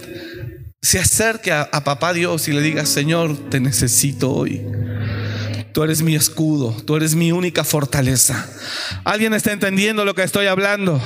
[0.82, 4.66] se acerque a, papá Dios y le diga, Señor, te necesito hoy.
[5.78, 8.50] Tú eres mi escudo, tú eres mi única fortaleza.
[9.04, 11.00] ¿Alguien está entendiendo lo que estoy hablando?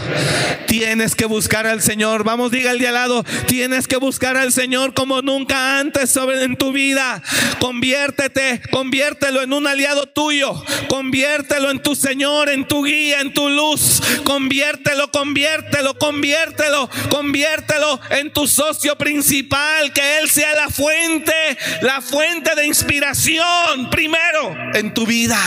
[0.65, 2.23] Tienes que buscar al Señor.
[2.23, 6.55] Vamos, diga el de al lado, tienes que buscar al Señor como nunca antes en
[6.55, 7.21] tu vida.
[7.59, 10.63] Conviértete, conviértelo en un aliado tuyo.
[10.87, 14.01] Conviértelo en tu Señor, en tu guía, en tu luz.
[14.23, 21.33] Conviértelo, conviértelo, conviértelo, conviértelo en tu socio principal, que Él sea la fuente,
[21.81, 25.37] la fuente de inspiración primero en tu vida.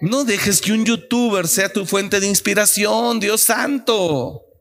[0.00, 4.51] No dejes que un youtuber sea tu fuente de inspiración, Dios santo.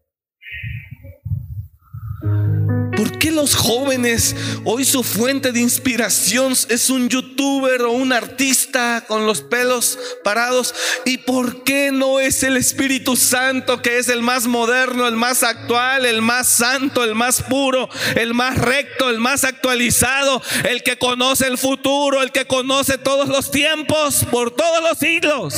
[3.01, 9.05] ¿Por qué los jóvenes hoy su fuente de inspiración es un youtuber o un artista
[9.07, 10.75] con los pelos parados?
[11.03, 15.41] ¿Y por qué no es el Espíritu Santo que es el más moderno, el más
[15.41, 20.99] actual, el más santo, el más puro, el más recto, el más actualizado, el que
[20.99, 25.55] conoce el futuro, el que conoce todos los tiempos por todos los siglos?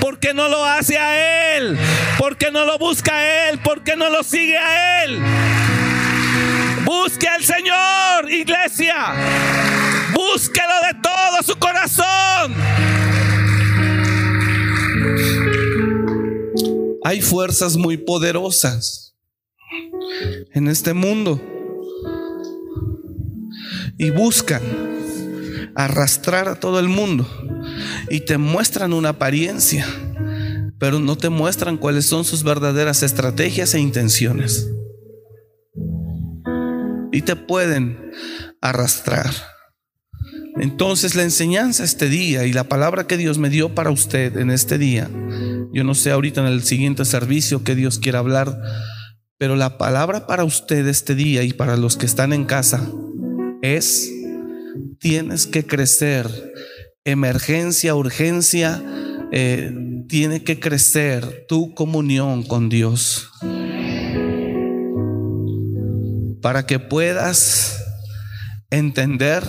[0.00, 1.76] ¿Por qué no lo hace a Él?
[2.18, 3.58] ¿Por qué no lo busca a Él?
[3.58, 5.18] ¿Por qué no lo sigue a Él?
[7.02, 8.94] Busque al Señor, iglesia.
[10.12, 12.54] Búsquelo de todo su corazón.
[17.02, 19.14] Hay fuerzas muy poderosas
[20.52, 21.40] en este mundo
[23.98, 24.62] y buscan
[25.74, 27.26] arrastrar a todo el mundo
[28.08, 29.84] y te muestran una apariencia,
[30.78, 34.68] pero no te muestran cuáles son sus verdaderas estrategias e intenciones
[37.14, 38.10] y te pueden
[38.60, 39.30] arrastrar.
[40.56, 44.50] Entonces la enseñanza este día y la palabra que Dios me dio para usted en
[44.50, 45.08] este día,
[45.72, 48.60] yo no sé ahorita en el siguiente servicio que Dios quiera hablar,
[49.38, 52.88] pero la palabra para usted este día y para los que están en casa
[53.62, 54.12] es,
[54.98, 56.28] tienes que crecer,
[57.04, 58.82] emergencia, urgencia,
[59.30, 59.72] eh,
[60.08, 63.30] tiene que crecer tu comunión con Dios
[66.44, 67.82] para que puedas
[68.68, 69.42] entender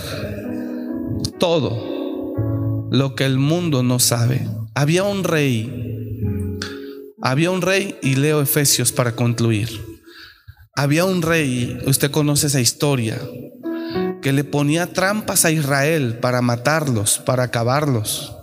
[1.38, 4.48] todo lo que el mundo no sabe.
[4.74, 6.58] Había un rey,
[7.20, 9.68] había un rey, y leo Efesios para concluir.
[10.74, 13.20] Había un rey, usted conoce esa historia,
[14.22, 18.34] que le ponía trampas a Israel para matarlos, para acabarlos.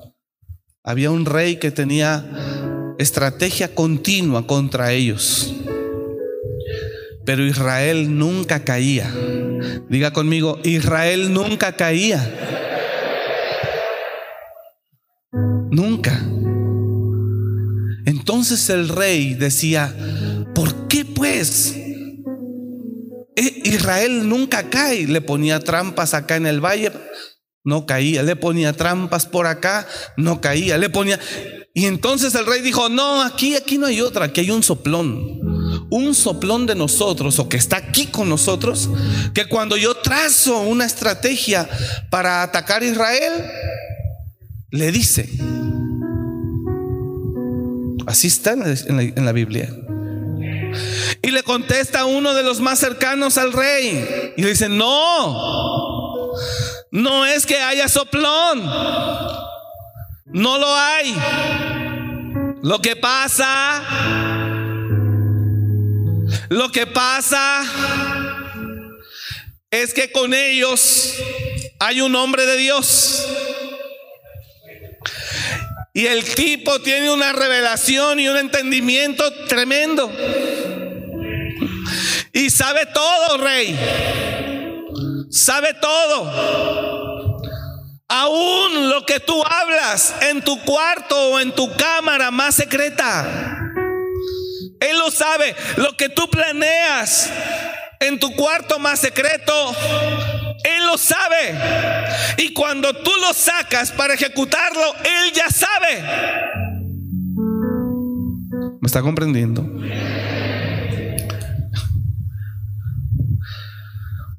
[0.84, 5.56] Había un rey que tenía estrategia continua contra ellos.
[7.26, 9.14] Pero Israel nunca caía.
[9.90, 12.20] Diga conmigo, Israel nunca caía.
[15.72, 16.22] Nunca.
[18.06, 19.96] Entonces el rey decía,
[20.54, 21.76] ¿por qué pues?
[23.36, 25.08] Eh, Israel nunca cae.
[25.08, 26.92] Le ponía trampas acá en el valle,
[27.64, 28.22] no caía.
[28.24, 30.78] Le ponía trampas por acá, no caía.
[30.78, 31.20] Le ponía...
[31.74, 35.53] Y entonces el rey dijo, no, aquí, aquí no hay otra, aquí hay un soplón.
[35.96, 38.90] Un soplón de nosotros o que está aquí con nosotros,
[39.32, 41.70] que cuando yo trazo una estrategia
[42.10, 43.32] para atacar a Israel,
[44.72, 45.30] le dice,
[48.08, 49.70] así está en la, Biblia.
[51.22, 54.34] Y le contesta uno de los más cercanos al rey.
[54.36, 56.32] Y le dice, no,
[56.90, 58.64] no es que haya soplón.
[60.26, 61.16] No lo hay.
[62.64, 64.43] Lo que pasa,
[66.54, 67.64] lo que pasa
[69.72, 71.16] es que con ellos
[71.80, 73.28] hay un hombre de Dios.
[75.96, 80.12] Y el tipo tiene una revelación y un entendimiento tremendo.
[82.34, 83.76] Y sabe todo, rey.
[85.32, 87.40] Sabe todo.
[88.08, 93.63] Aún lo que tú hablas en tu cuarto o en tu cámara más secreta.
[94.84, 95.56] Él lo sabe.
[95.78, 97.30] Lo que tú planeas
[98.00, 99.54] en tu cuarto más secreto,
[100.64, 101.58] Él lo sabe.
[102.38, 106.04] Y cuando tú lo sacas para ejecutarlo, Él ya sabe.
[108.82, 109.66] ¿Me está comprendiendo?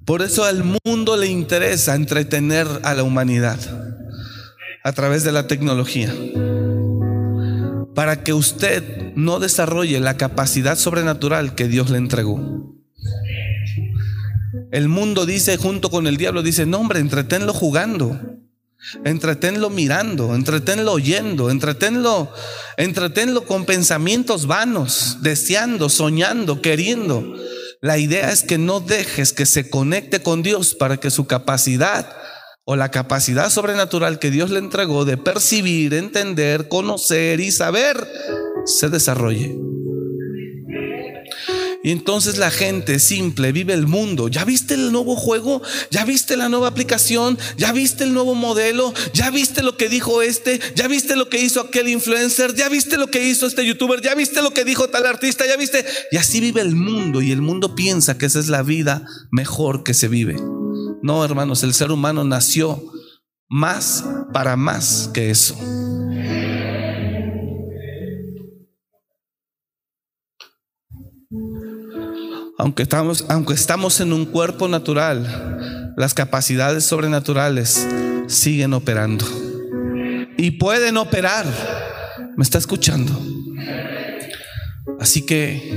[0.04, 3.58] Por eso al mundo le interesa entretener a la humanidad
[4.82, 6.12] a través de la tecnología.
[7.94, 12.74] Para que usted no desarrolle la capacidad sobrenatural que Dios le entregó.
[14.72, 18.20] El mundo dice, junto con el diablo, dice, no hombre, entretenlo jugando.
[19.04, 22.30] Entretenlo mirando, entretenlo oyendo, entretenlo,
[22.76, 27.34] entretenlo con pensamientos vanos, deseando, soñando, queriendo.
[27.80, 32.14] La idea es que no dejes que se conecte con Dios para que su capacidad
[32.64, 38.06] o la capacidad sobrenatural que Dios le entregó de percibir, entender, conocer y saber
[38.64, 39.54] se desarrolle.
[41.84, 44.28] Y entonces la gente simple vive el mundo.
[44.28, 45.60] ¿Ya viste el nuevo juego?
[45.90, 47.38] ¿Ya viste la nueva aplicación?
[47.58, 48.94] ¿Ya viste el nuevo modelo?
[49.12, 50.58] ¿Ya viste lo que dijo este?
[50.74, 52.54] ¿Ya viste lo que hizo aquel influencer?
[52.54, 54.00] ¿Ya viste lo que hizo este youtuber?
[54.00, 55.44] ¿Ya viste lo que dijo tal artista?
[55.46, 55.84] ¿Ya viste?
[56.10, 59.84] Y así vive el mundo y el mundo piensa que esa es la vida mejor
[59.84, 60.36] que se vive.
[61.04, 62.82] No, hermanos, el ser humano nació
[63.50, 65.54] más para más que eso.
[72.56, 77.86] Aunque estamos, aunque estamos en un cuerpo natural, las capacidades sobrenaturales
[78.26, 79.26] siguen operando.
[80.38, 81.44] Y pueden operar.
[82.34, 83.12] ¿Me está escuchando?
[84.98, 85.70] Así que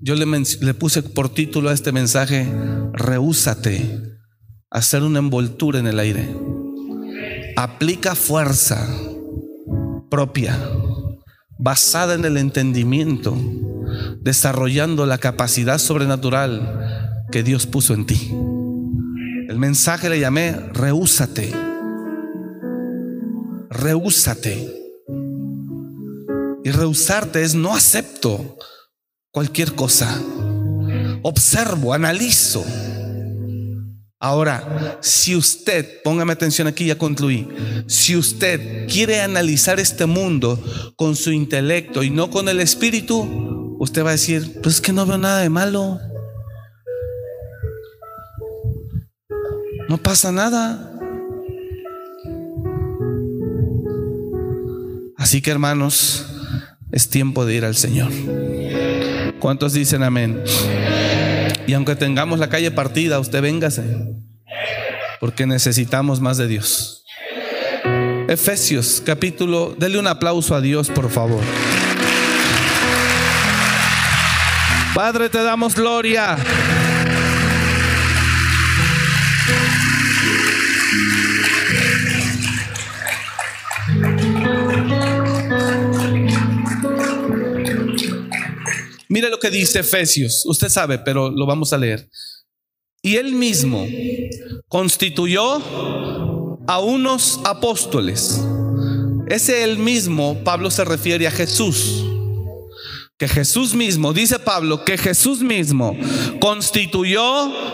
[0.00, 0.24] yo le,
[0.60, 2.46] le puse por título a este mensaje,
[2.92, 4.09] rehúsate
[4.70, 6.28] hacer una envoltura en el aire.
[7.56, 8.88] Aplica fuerza
[10.08, 10.58] propia,
[11.58, 13.36] basada en el entendimiento
[14.20, 18.30] desarrollando la capacidad sobrenatural que Dios puso en ti.
[19.48, 21.52] El mensaje le llamé, rehúsate,
[23.70, 24.76] rehúsate.
[26.62, 28.58] Y rehusarte es no acepto
[29.32, 30.14] cualquier cosa.
[31.22, 32.64] Observo, analizo.
[34.22, 37.48] Ahora, si usted, póngame atención aquí, ya concluí,
[37.86, 40.62] si usted quiere analizar este mundo
[40.94, 44.92] con su intelecto y no con el espíritu, usted va a decir, pues es que
[44.92, 45.98] no veo nada de malo.
[49.88, 50.92] No pasa nada.
[55.16, 56.26] Así que hermanos,
[56.92, 58.12] es tiempo de ir al Señor.
[59.38, 60.42] ¿Cuántos dicen amén?
[61.66, 63.82] Y aunque tengamos la calle partida, usted véngase,
[65.20, 67.04] porque necesitamos más de Dios.
[68.28, 71.42] Efesios capítulo, dele un aplauso a Dios, por favor.
[74.94, 76.36] Padre, te damos gloria.
[89.10, 90.44] Mire lo que dice Efesios.
[90.46, 92.08] Usted sabe, pero lo vamos a leer.
[93.02, 93.86] Y él mismo
[94.68, 95.60] constituyó
[96.66, 98.40] a unos apóstoles.
[99.28, 102.04] Ese él mismo, Pablo se refiere a Jesús
[103.20, 105.94] que Jesús mismo, dice Pablo, que Jesús mismo
[106.40, 107.22] constituyó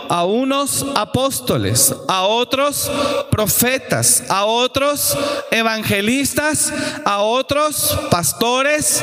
[0.09, 2.91] a unos apóstoles, a otros
[3.31, 5.17] profetas, a otros
[5.49, 6.73] evangelistas,
[7.05, 9.01] a otros pastores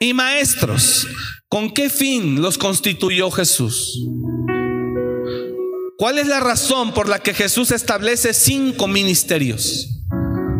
[0.00, 1.06] y maestros.
[1.54, 4.08] ¿Con qué fin los constituyó Jesús?
[5.96, 9.88] ¿Cuál es la razón por la que Jesús establece cinco ministerios?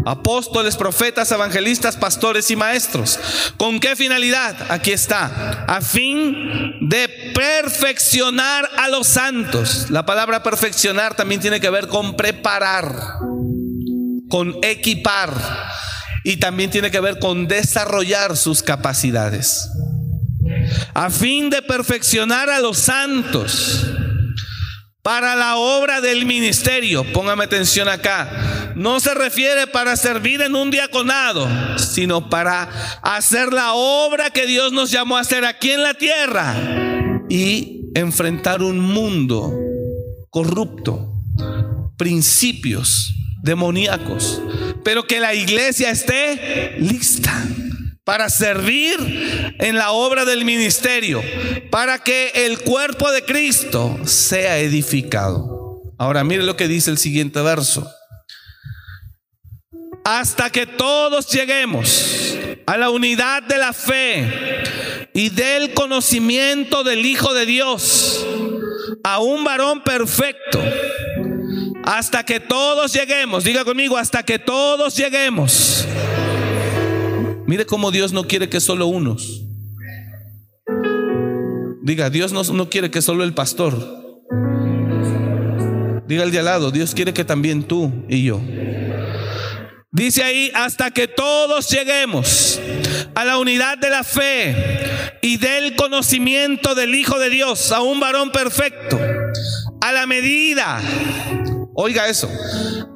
[0.07, 3.19] Apóstoles, profetas, evangelistas, pastores y maestros.
[3.57, 4.71] ¿Con qué finalidad?
[4.71, 5.65] Aquí está.
[5.67, 9.91] A fin de perfeccionar a los santos.
[9.91, 12.95] La palabra perfeccionar también tiene que ver con preparar,
[14.29, 15.35] con equipar
[16.23, 19.69] y también tiene que ver con desarrollar sus capacidades.
[20.95, 23.87] A fin de perfeccionar a los santos
[25.05, 27.05] para la obra del ministerio.
[27.13, 28.73] Póngame atención acá.
[28.75, 31.47] No se refiere para servir en un diaconado,
[31.79, 32.71] sino para
[33.03, 36.57] hacer la obra que Dios nos llamó a hacer aquí en la tierra
[37.29, 39.53] y enfrentar un mundo
[40.31, 41.13] corrupto,
[41.99, 44.41] principios demoníacos,
[44.83, 47.45] pero que la iglesia esté lista
[48.05, 51.23] para servir en la obra del ministerio,
[51.71, 55.83] para que el cuerpo de Cristo sea edificado.
[55.99, 57.91] Ahora mire lo que dice el siguiente verso.
[60.05, 62.37] Hasta que todos lleguemos
[62.67, 64.31] a la unidad de la fe
[65.15, 68.27] y del conocimiento del Hijo de Dios,
[69.03, 70.63] a un varón perfecto.
[71.85, 75.87] Hasta que todos lleguemos, diga conmigo, hasta que todos lleguemos
[77.47, 79.43] Mire cómo Dios no quiere que solo unos.
[81.83, 83.75] Diga, Dios no, no quiere que solo el pastor.
[86.07, 88.41] Diga el de al lado, Dios quiere que también tú y yo.
[89.93, 92.61] Dice ahí, hasta que todos lleguemos
[93.15, 94.57] a la unidad de la fe
[95.23, 98.99] y del conocimiento del Hijo de Dios, a un varón perfecto,
[99.81, 100.81] a la medida,
[101.75, 102.29] oiga eso,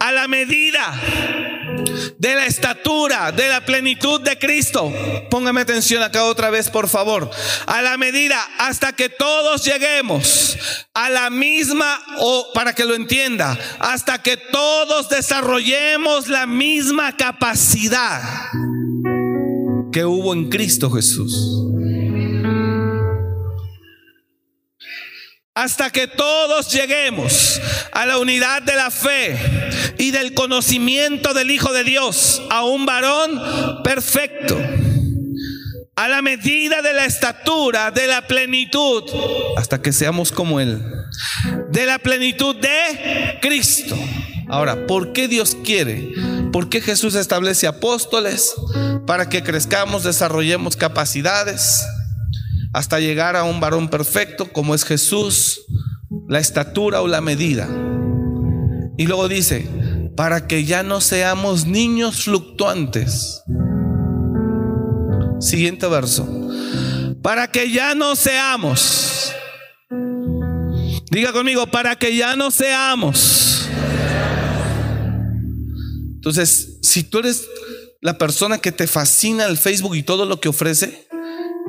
[0.01, 1.58] a la medida
[2.19, 4.93] de la estatura, de la plenitud de Cristo.
[5.31, 7.31] Póngame atención acá otra vez, por favor.
[7.67, 10.57] A la medida hasta que todos lleguemos
[10.95, 18.23] a la misma, o para que lo entienda, hasta que todos desarrollemos la misma capacidad
[19.93, 21.68] que hubo en Cristo Jesús.
[25.59, 29.37] Hasta que todos lleguemos a la unidad de la fe
[29.99, 34.57] y del conocimiento del Hijo de Dios, a un varón perfecto,
[35.97, 39.03] a la medida de la estatura, de la plenitud,
[39.57, 40.81] hasta que seamos como Él,
[41.73, 43.99] de la plenitud de Cristo.
[44.49, 46.13] Ahora, ¿por qué Dios quiere?
[46.53, 48.55] ¿Por qué Jesús establece apóstoles?
[49.09, 51.85] Para que crezcamos, desarrollemos capacidades
[52.73, 55.63] hasta llegar a un varón perfecto como es Jesús,
[56.29, 57.69] la estatura o la medida.
[58.97, 59.69] Y luego dice,
[60.17, 63.43] para que ya no seamos niños fluctuantes.
[65.41, 66.29] Siguiente verso.
[67.23, 69.33] Para que ya no seamos.
[71.11, 73.69] Diga conmigo, para que ya no seamos.
[76.15, 77.49] Entonces, si tú eres
[78.01, 81.08] la persona que te fascina el Facebook y todo lo que ofrece,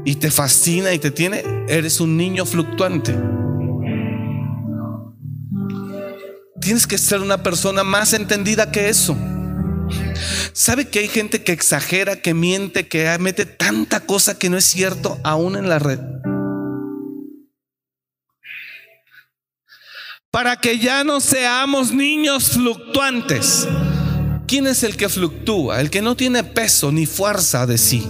[0.06, 3.16] y te fascina y te tiene, eres un niño fluctuante.
[6.62, 9.18] Tienes que ser una persona más entendida que eso.
[10.54, 14.66] ¿Sabe que hay gente que exagera, que miente, que mete tanta cosa que no es
[14.66, 16.00] cierto aún en la red?
[20.32, 23.68] Para que ya no seamos niños fluctuantes.
[24.47, 25.82] ¿Quién es el que fluctúa?
[25.82, 28.08] El que no tiene peso ni fuerza de sí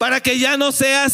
[0.00, 1.12] para que ya no seas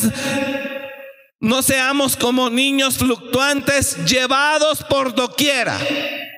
[1.40, 5.76] no seamos como niños fluctuantes llevados por doquiera,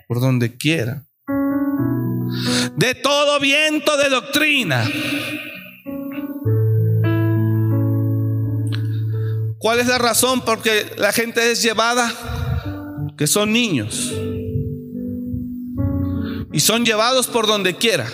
[0.09, 1.05] por donde quiera.
[2.77, 4.85] De todo viento de doctrina.
[9.59, 10.41] ¿Cuál es la razón?
[10.41, 12.11] Porque la gente es llevada,
[13.17, 14.13] que son niños.
[16.53, 18.07] Y son llevados por donde quiera.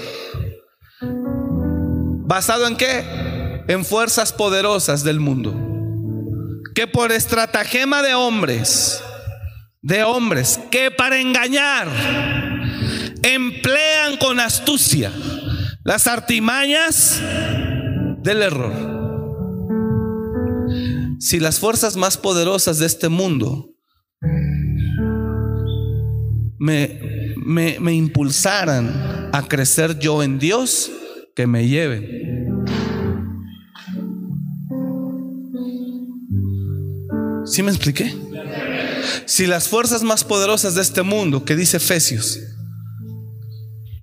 [2.26, 3.33] ¿Basado en qué?
[3.68, 5.54] En fuerzas poderosas del mundo,
[6.74, 9.02] que por estratagema de hombres,
[9.82, 11.88] de hombres, que para engañar
[13.22, 15.12] emplean con astucia
[15.82, 17.20] las artimañas
[18.22, 18.94] del error.
[21.20, 23.70] Si las fuerzas más poderosas de este mundo
[26.58, 30.90] me, me, me impulsaran a crecer yo en Dios,
[31.34, 32.53] que me lleven
[37.54, 38.12] ¿Sí me expliqué?
[39.26, 42.40] Si las fuerzas más poderosas de este mundo, que dice Efesios,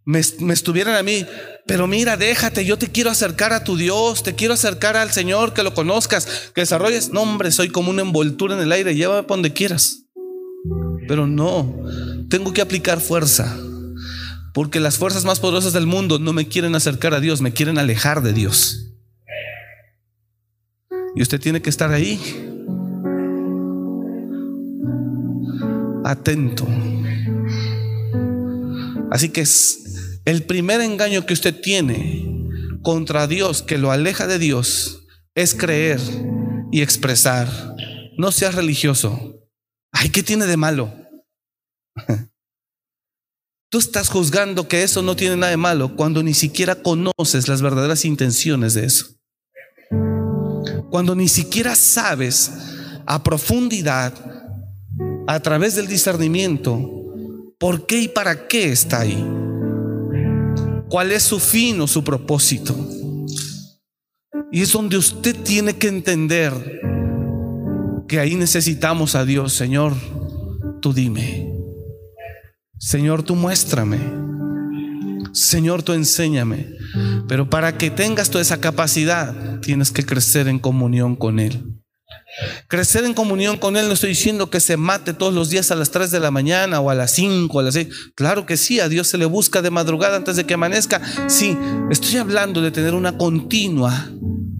[0.06, 1.26] me, estuvieran a mí,
[1.68, 5.54] pero mira, déjate, yo te quiero acercar a tu Dios, te quiero acercar al Señor,
[5.54, 7.10] que lo conozcas, que desarrolles.
[7.10, 10.04] No, hombre, soy como una envoltura en el aire, llévame por donde quieras.
[11.10, 11.76] Pero no,
[12.30, 13.54] tengo que aplicar fuerza.
[14.54, 17.78] Porque las fuerzas más poderosas del mundo no me quieren acercar a Dios, me quieren
[17.78, 18.94] alejar de Dios.
[21.18, 22.48] Y usted tiene que estar ahí,
[26.04, 26.68] atento.
[29.12, 32.28] Así que es el primer engaño que usted tiene
[32.82, 36.00] contra Dios, que lo aleja de Dios, es creer
[36.72, 37.48] y expresar.
[38.18, 39.40] No seas religioso.
[39.92, 40.94] Ay, ¿qué tiene de malo?
[43.70, 47.62] Tú estás juzgando que eso no tiene nada de malo cuando ni siquiera conoces las
[47.62, 49.16] verdaderas intenciones de eso.
[50.90, 52.52] Cuando ni siquiera sabes
[53.06, 54.14] a profundidad,
[55.28, 57.14] a través del discernimiento,
[57.60, 59.26] por qué y para qué está ahí.
[60.90, 62.76] ¿Cuál es su fin o su propósito?
[64.52, 66.52] Y es donde usted tiene que entender
[68.08, 69.94] que ahí necesitamos a Dios, Señor,
[70.82, 71.50] tú dime.
[72.78, 74.00] Señor, tú muéstrame.
[75.32, 76.68] Señor, tú enséñame.
[77.28, 81.81] Pero para que tengas toda esa capacidad, tienes que crecer en comunión con Él.
[82.68, 85.76] Crecer en comunión con Él no estoy diciendo que se mate todos los días a
[85.76, 87.88] las 3 de la mañana o a las 5 o a las 6.
[88.16, 91.02] Claro que sí, a Dios se le busca de madrugada antes de que amanezca.
[91.28, 91.58] Sí,
[91.90, 94.11] estoy hablando de tener una continua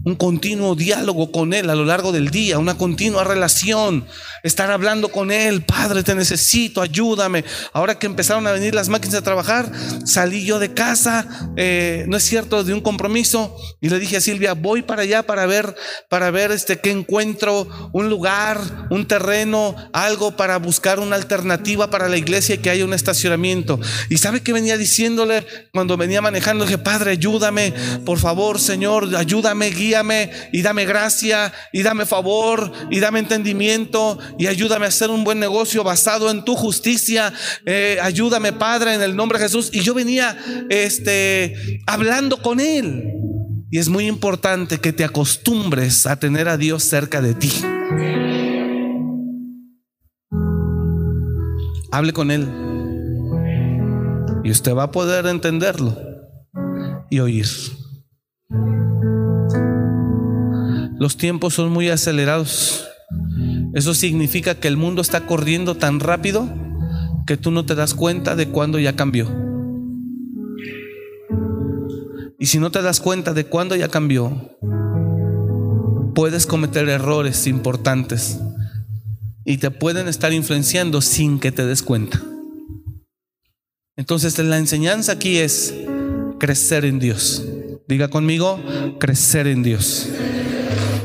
[0.04, 4.04] un continuo diálogo con Él a lo largo del día, una continua relación,
[4.42, 7.44] estar hablando con Él, Padre, te necesito, ayúdame.
[7.72, 9.70] Ahora que empezaron a venir las máquinas a trabajar,
[10.04, 14.20] salí yo de casa, eh, no es cierto, de un compromiso, y le dije a
[14.20, 15.76] Silvia, voy para allá para ver,
[16.08, 22.08] para ver este, que encuentro un lugar, un terreno, algo para buscar una alternativa para
[22.08, 23.78] la iglesia y que haya un estacionamiento.
[24.08, 27.72] Y sabe que venía diciéndole cuando venía manejando, dije, Padre, ayúdame,
[28.04, 29.91] por favor, Señor, ayúdame, guía
[30.52, 35.38] y dame gracia y dame favor y dame entendimiento y ayúdame a hacer un buen
[35.38, 37.32] negocio basado en tu justicia.
[37.66, 39.70] Eh, ayúdame, Padre, en el nombre de Jesús.
[39.72, 40.36] Y yo venía
[40.70, 43.12] este, hablando con él.
[43.70, 47.50] Y es muy importante que te acostumbres a tener a Dios cerca de ti.
[51.90, 52.48] Hable con Él.
[54.44, 55.96] Y usted va a poder entenderlo
[57.10, 57.46] y oír.
[61.02, 62.86] Los tiempos son muy acelerados.
[63.74, 66.48] Eso significa que el mundo está corriendo tan rápido
[67.26, 69.28] que tú no te das cuenta de cuándo ya cambió.
[72.38, 74.56] Y si no te das cuenta de cuándo ya cambió,
[76.14, 78.38] puedes cometer errores importantes
[79.44, 82.22] y te pueden estar influenciando sin que te des cuenta.
[83.96, 85.74] Entonces la enseñanza aquí es
[86.38, 87.44] crecer en Dios.
[87.88, 88.60] Diga conmigo,
[89.00, 90.08] crecer en Dios.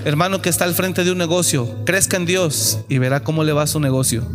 [0.07, 3.51] Hermano que está al frente de un negocio, crezca en Dios y verá cómo le
[3.51, 4.25] va su negocio.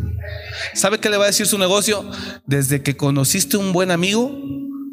[0.74, 2.04] ¿Sabe qué le va a decir su negocio?
[2.44, 4.38] Desde que conociste un buen amigo,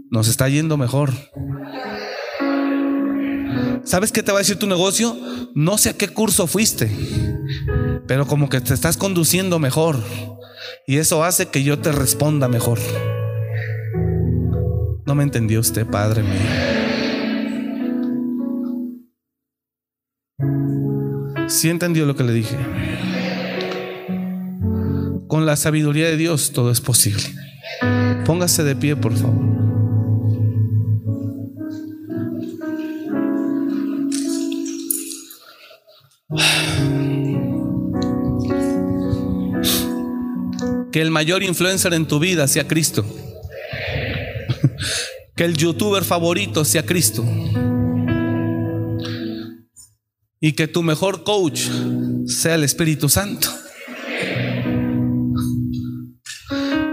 [0.09, 1.11] nos está yendo mejor.
[3.83, 5.17] ¿Sabes qué te va a decir tu negocio?
[5.53, 6.89] No sé a qué curso fuiste,
[8.07, 10.01] pero como que te estás conduciendo mejor.
[10.87, 12.79] Y eso hace que yo te responda mejor.
[15.05, 16.78] No me entendió usted, Padre mío.
[21.49, 22.55] Si entendió lo que le dije.
[25.27, 27.23] Con la sabiduría de Dios todo es posible.
[28.23, 29.49] Póngase de pie, por favor.
[40.91, 43.03] Que el mayor influencer en tu vida sea Cristo.
[45.35, 47.23] Que el youtuber favorito sea Cristo
[50.41, 51.61] y que tu mejor coach
[52.27, 53.49] sea el Espíritu Santo.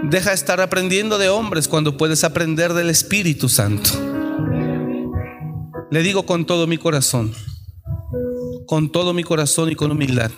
[0.03, 3.89] Deja de estar aprendiendo de hombres cuando puedes aprender del Espíritu Santo.
[5.91, 7.33] Le digo con todo mi corazón,
[8.67, 10.31] con todo mi corazón y con humildad.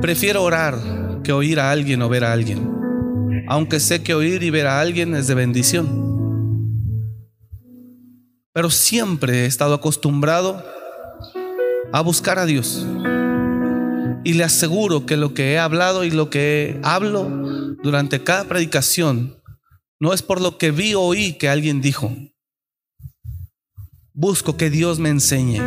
[0.00, 2.70] Prefiero orar que oír a alguien o ver a alguien,
[3.48, 6.04] aunque sé que oír y ver a alguien es de bendición.
[8.52, 10.64] Pero siempre he estado acostumbrado
[11.94, 12.84] a buscar a Dios.
[14.24, 17.30] Y le aseguro que lo que he hablado y lo que hablo
[17.84, 19.40] durante cada predicación
[20.00, 22.12] no es por lo que vi o oí que alguien dijo.
[24.12, 25.60] Busco que Dios me enseñe.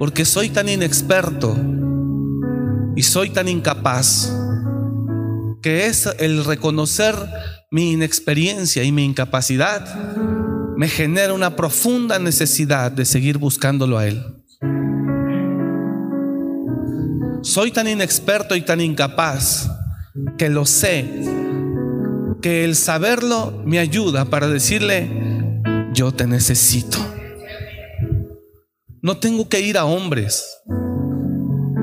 [0.00, 1.56] Porque soy tan inexperto
[2.96, 4.32] Y soy tan incapaz
[5.62, 7.14] que es el reconocer
[7.70, 9.86] mi inexperiencia y mi incapacidad
[10.76, 14.43] me genera una profunda necesidad de seguir buscándolo a Él.
[17.44, 19.70] Soy tan inexperto y tan incapaz
[20.38, 21.04] que lo sé,
[22.40, 25.10] que el saberlo me ayuda para decirle,
[25.92, 26.96] yo te necesito.
[29.02, 30.56] No tengo que ir a hombres,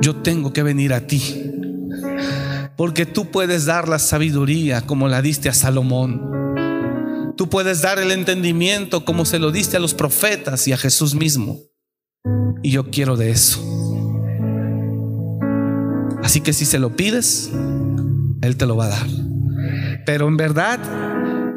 [0.01, 1.53] yo tengo que venir a ti.
[2.75, 7.35] Porque tú puedes dar la sabiduría como la diste a Salomón.
[7.37, 11.13] Tú puedes dar el entendimiento como se lo diste a los profetas y a Jesús
[11.13, 11.59] mismo.
[12.63, 13.90] Y yo quiero de eso.
[16.23, 17.51] Así que si se lo pides,
[18.41, 19.07] Él te lo va a dar.
[20.05, 20.79] Pero en verdad,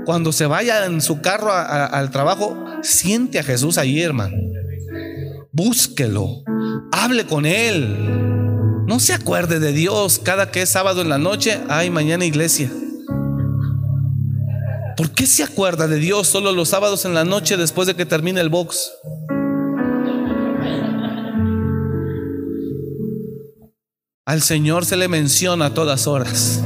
[0.04, 4.36] cuando se vaya en su carro al trabajo, siente a Jesús ahí, hermano.
[5.52, 6.42] Búsquelo,
[6.92, 8.84] hable con Él.
[8.86, 12.70] No se acuerde de Dios cada que es sábado en la noche, ay, mañana iglesia.
[14.96, 18.06] ¿Por qué se acuerda de Dios solo los sábados en la noche después de que
[18.06, 18.92] termine el box?
[24.26, 26.62] Al Señor se le menciona a todas horas.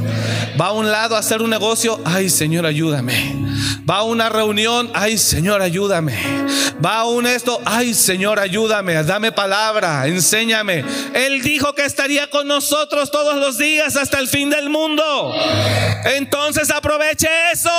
[0.59, 3.35] Va a un lado a hacer un negocio, ay Señor, ayúdame.
[3.89, 6.17] Va a una reunión, ay Señor, ayúdame.
[6.83, 10.85] Va a un esto, ay Señor, ayúdame, dame palabra, enséñame.
[11.13, 15.33] Él dijo que estaría con nosotros todos los días hasta el fin del mundo.
[16.15, 17.69] Entonces aproveche eso.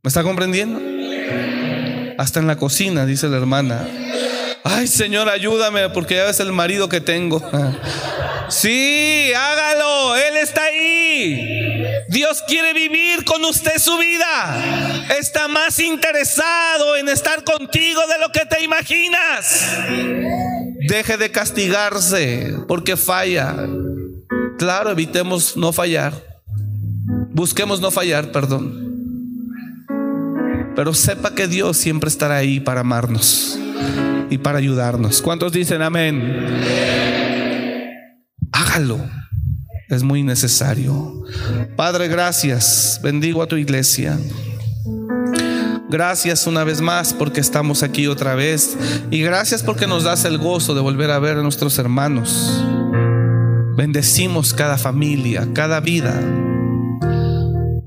[0.00, 0.93] ¿Me está comprendiendo?
[2.18, 3.86] Hasta en la cocina, dice la hermana.
[4.62, 7.42] Ay, Señor, ayúdame porque ya ves el marido que tengo.
[8.48, 10.16] Sí, hágalo.
[10.16, 11.84] Él está ahí.
[12.08, 15.04] Dios quiere vivir con usted su vida.
[15.18, 19.68] Está más interesado en estar contigo de lo que te imaginas.
[20.88, 23.54] Deje de castigarse porque falla.
[24.58, 26.12] Claro, evitemos no fallar.
[27.32, 28.83] Busquemos no fallar, perdón.
[30.76, 33.58] Pero sepa que Dios siempre estará ahí para amarnos
[34.30, 35.22] y para ayudarnos.
[35.22, 36.60] ¿Cuántos dicen amén?
[38.52, 38.98] Hágalo.
[39.88, 41.22] Es muy necesario.
[41.76, 42.98] Padre, gracias.
[43.02, 44.18] Bendigo a tu iglesia.
[45.88, 48.76] Gracias una vez más porque estamos aquí otra vez.
[49.10, 52.64] Y gracias porque nos das el gozo de volver a ver a nuestros hermanos.
[53.76, 56.20] Bendecimos cada familia, cada vida.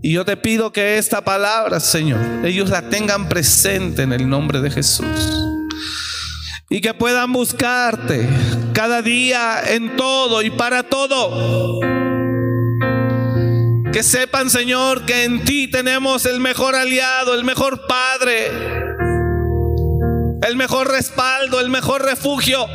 [0.01, 4.61] Y yo te pido que esta palabra, Señor, ellos la tengan presente en el nombre
[4.61, 5.07] de Jesús.
[6.69, 8.27] Y que puedan buscarte
[8.73, 11.79] cada día en todo y para todo.
[13.91, 18.51] Que sepan, Señor, que en ti tenemos el mejor aliado, el mejor Padre,
[20.43, 22.67] el mejor respaldo, el mejor refugio.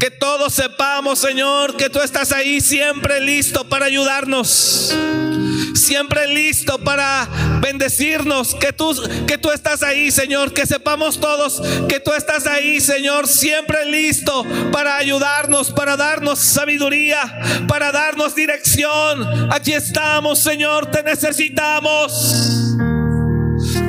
[0.00, 4.96] Que todos sepamos, Señor, que tú estás ahí siempre listo para ayudarnos
[5.74, 7.28] siempre listo para
[7.60, 8.94] bendecirnos, que tú,
[9.26, 14.44] que tú estás ahí, Señor, que sepamos todos que tú estás ahí, Señor, siempre listo
[14.72, 19.52] para ayudarnos, para darnos sabiduría, para darnos dirección.
[19.52, 22.70] Aquí estamos, Señor, te necesitamos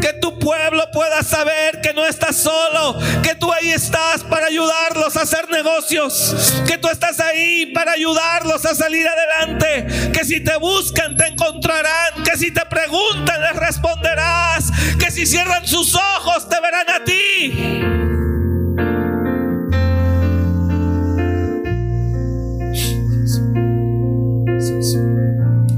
[0.01, 5.15] que tu pueblo pueda saber que no estás solo, que tú ahí estás para ayudarlos
[5.15, 10.57] a hacer negocios, que tú estás ahí para ayudarlos a salir adelante, que si te
[10.57, 16.59] buscan te encontrarán, que si te preguntan les responderás, que si cierran sus ojos te
[16.59, 17.81] verán a ti.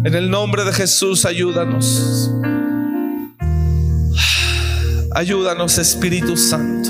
[0.06, 2.30] En el nombre de Jesús, ayúdanos.
[5.16, 6.90] Ayúdanos, Espíritu Santo.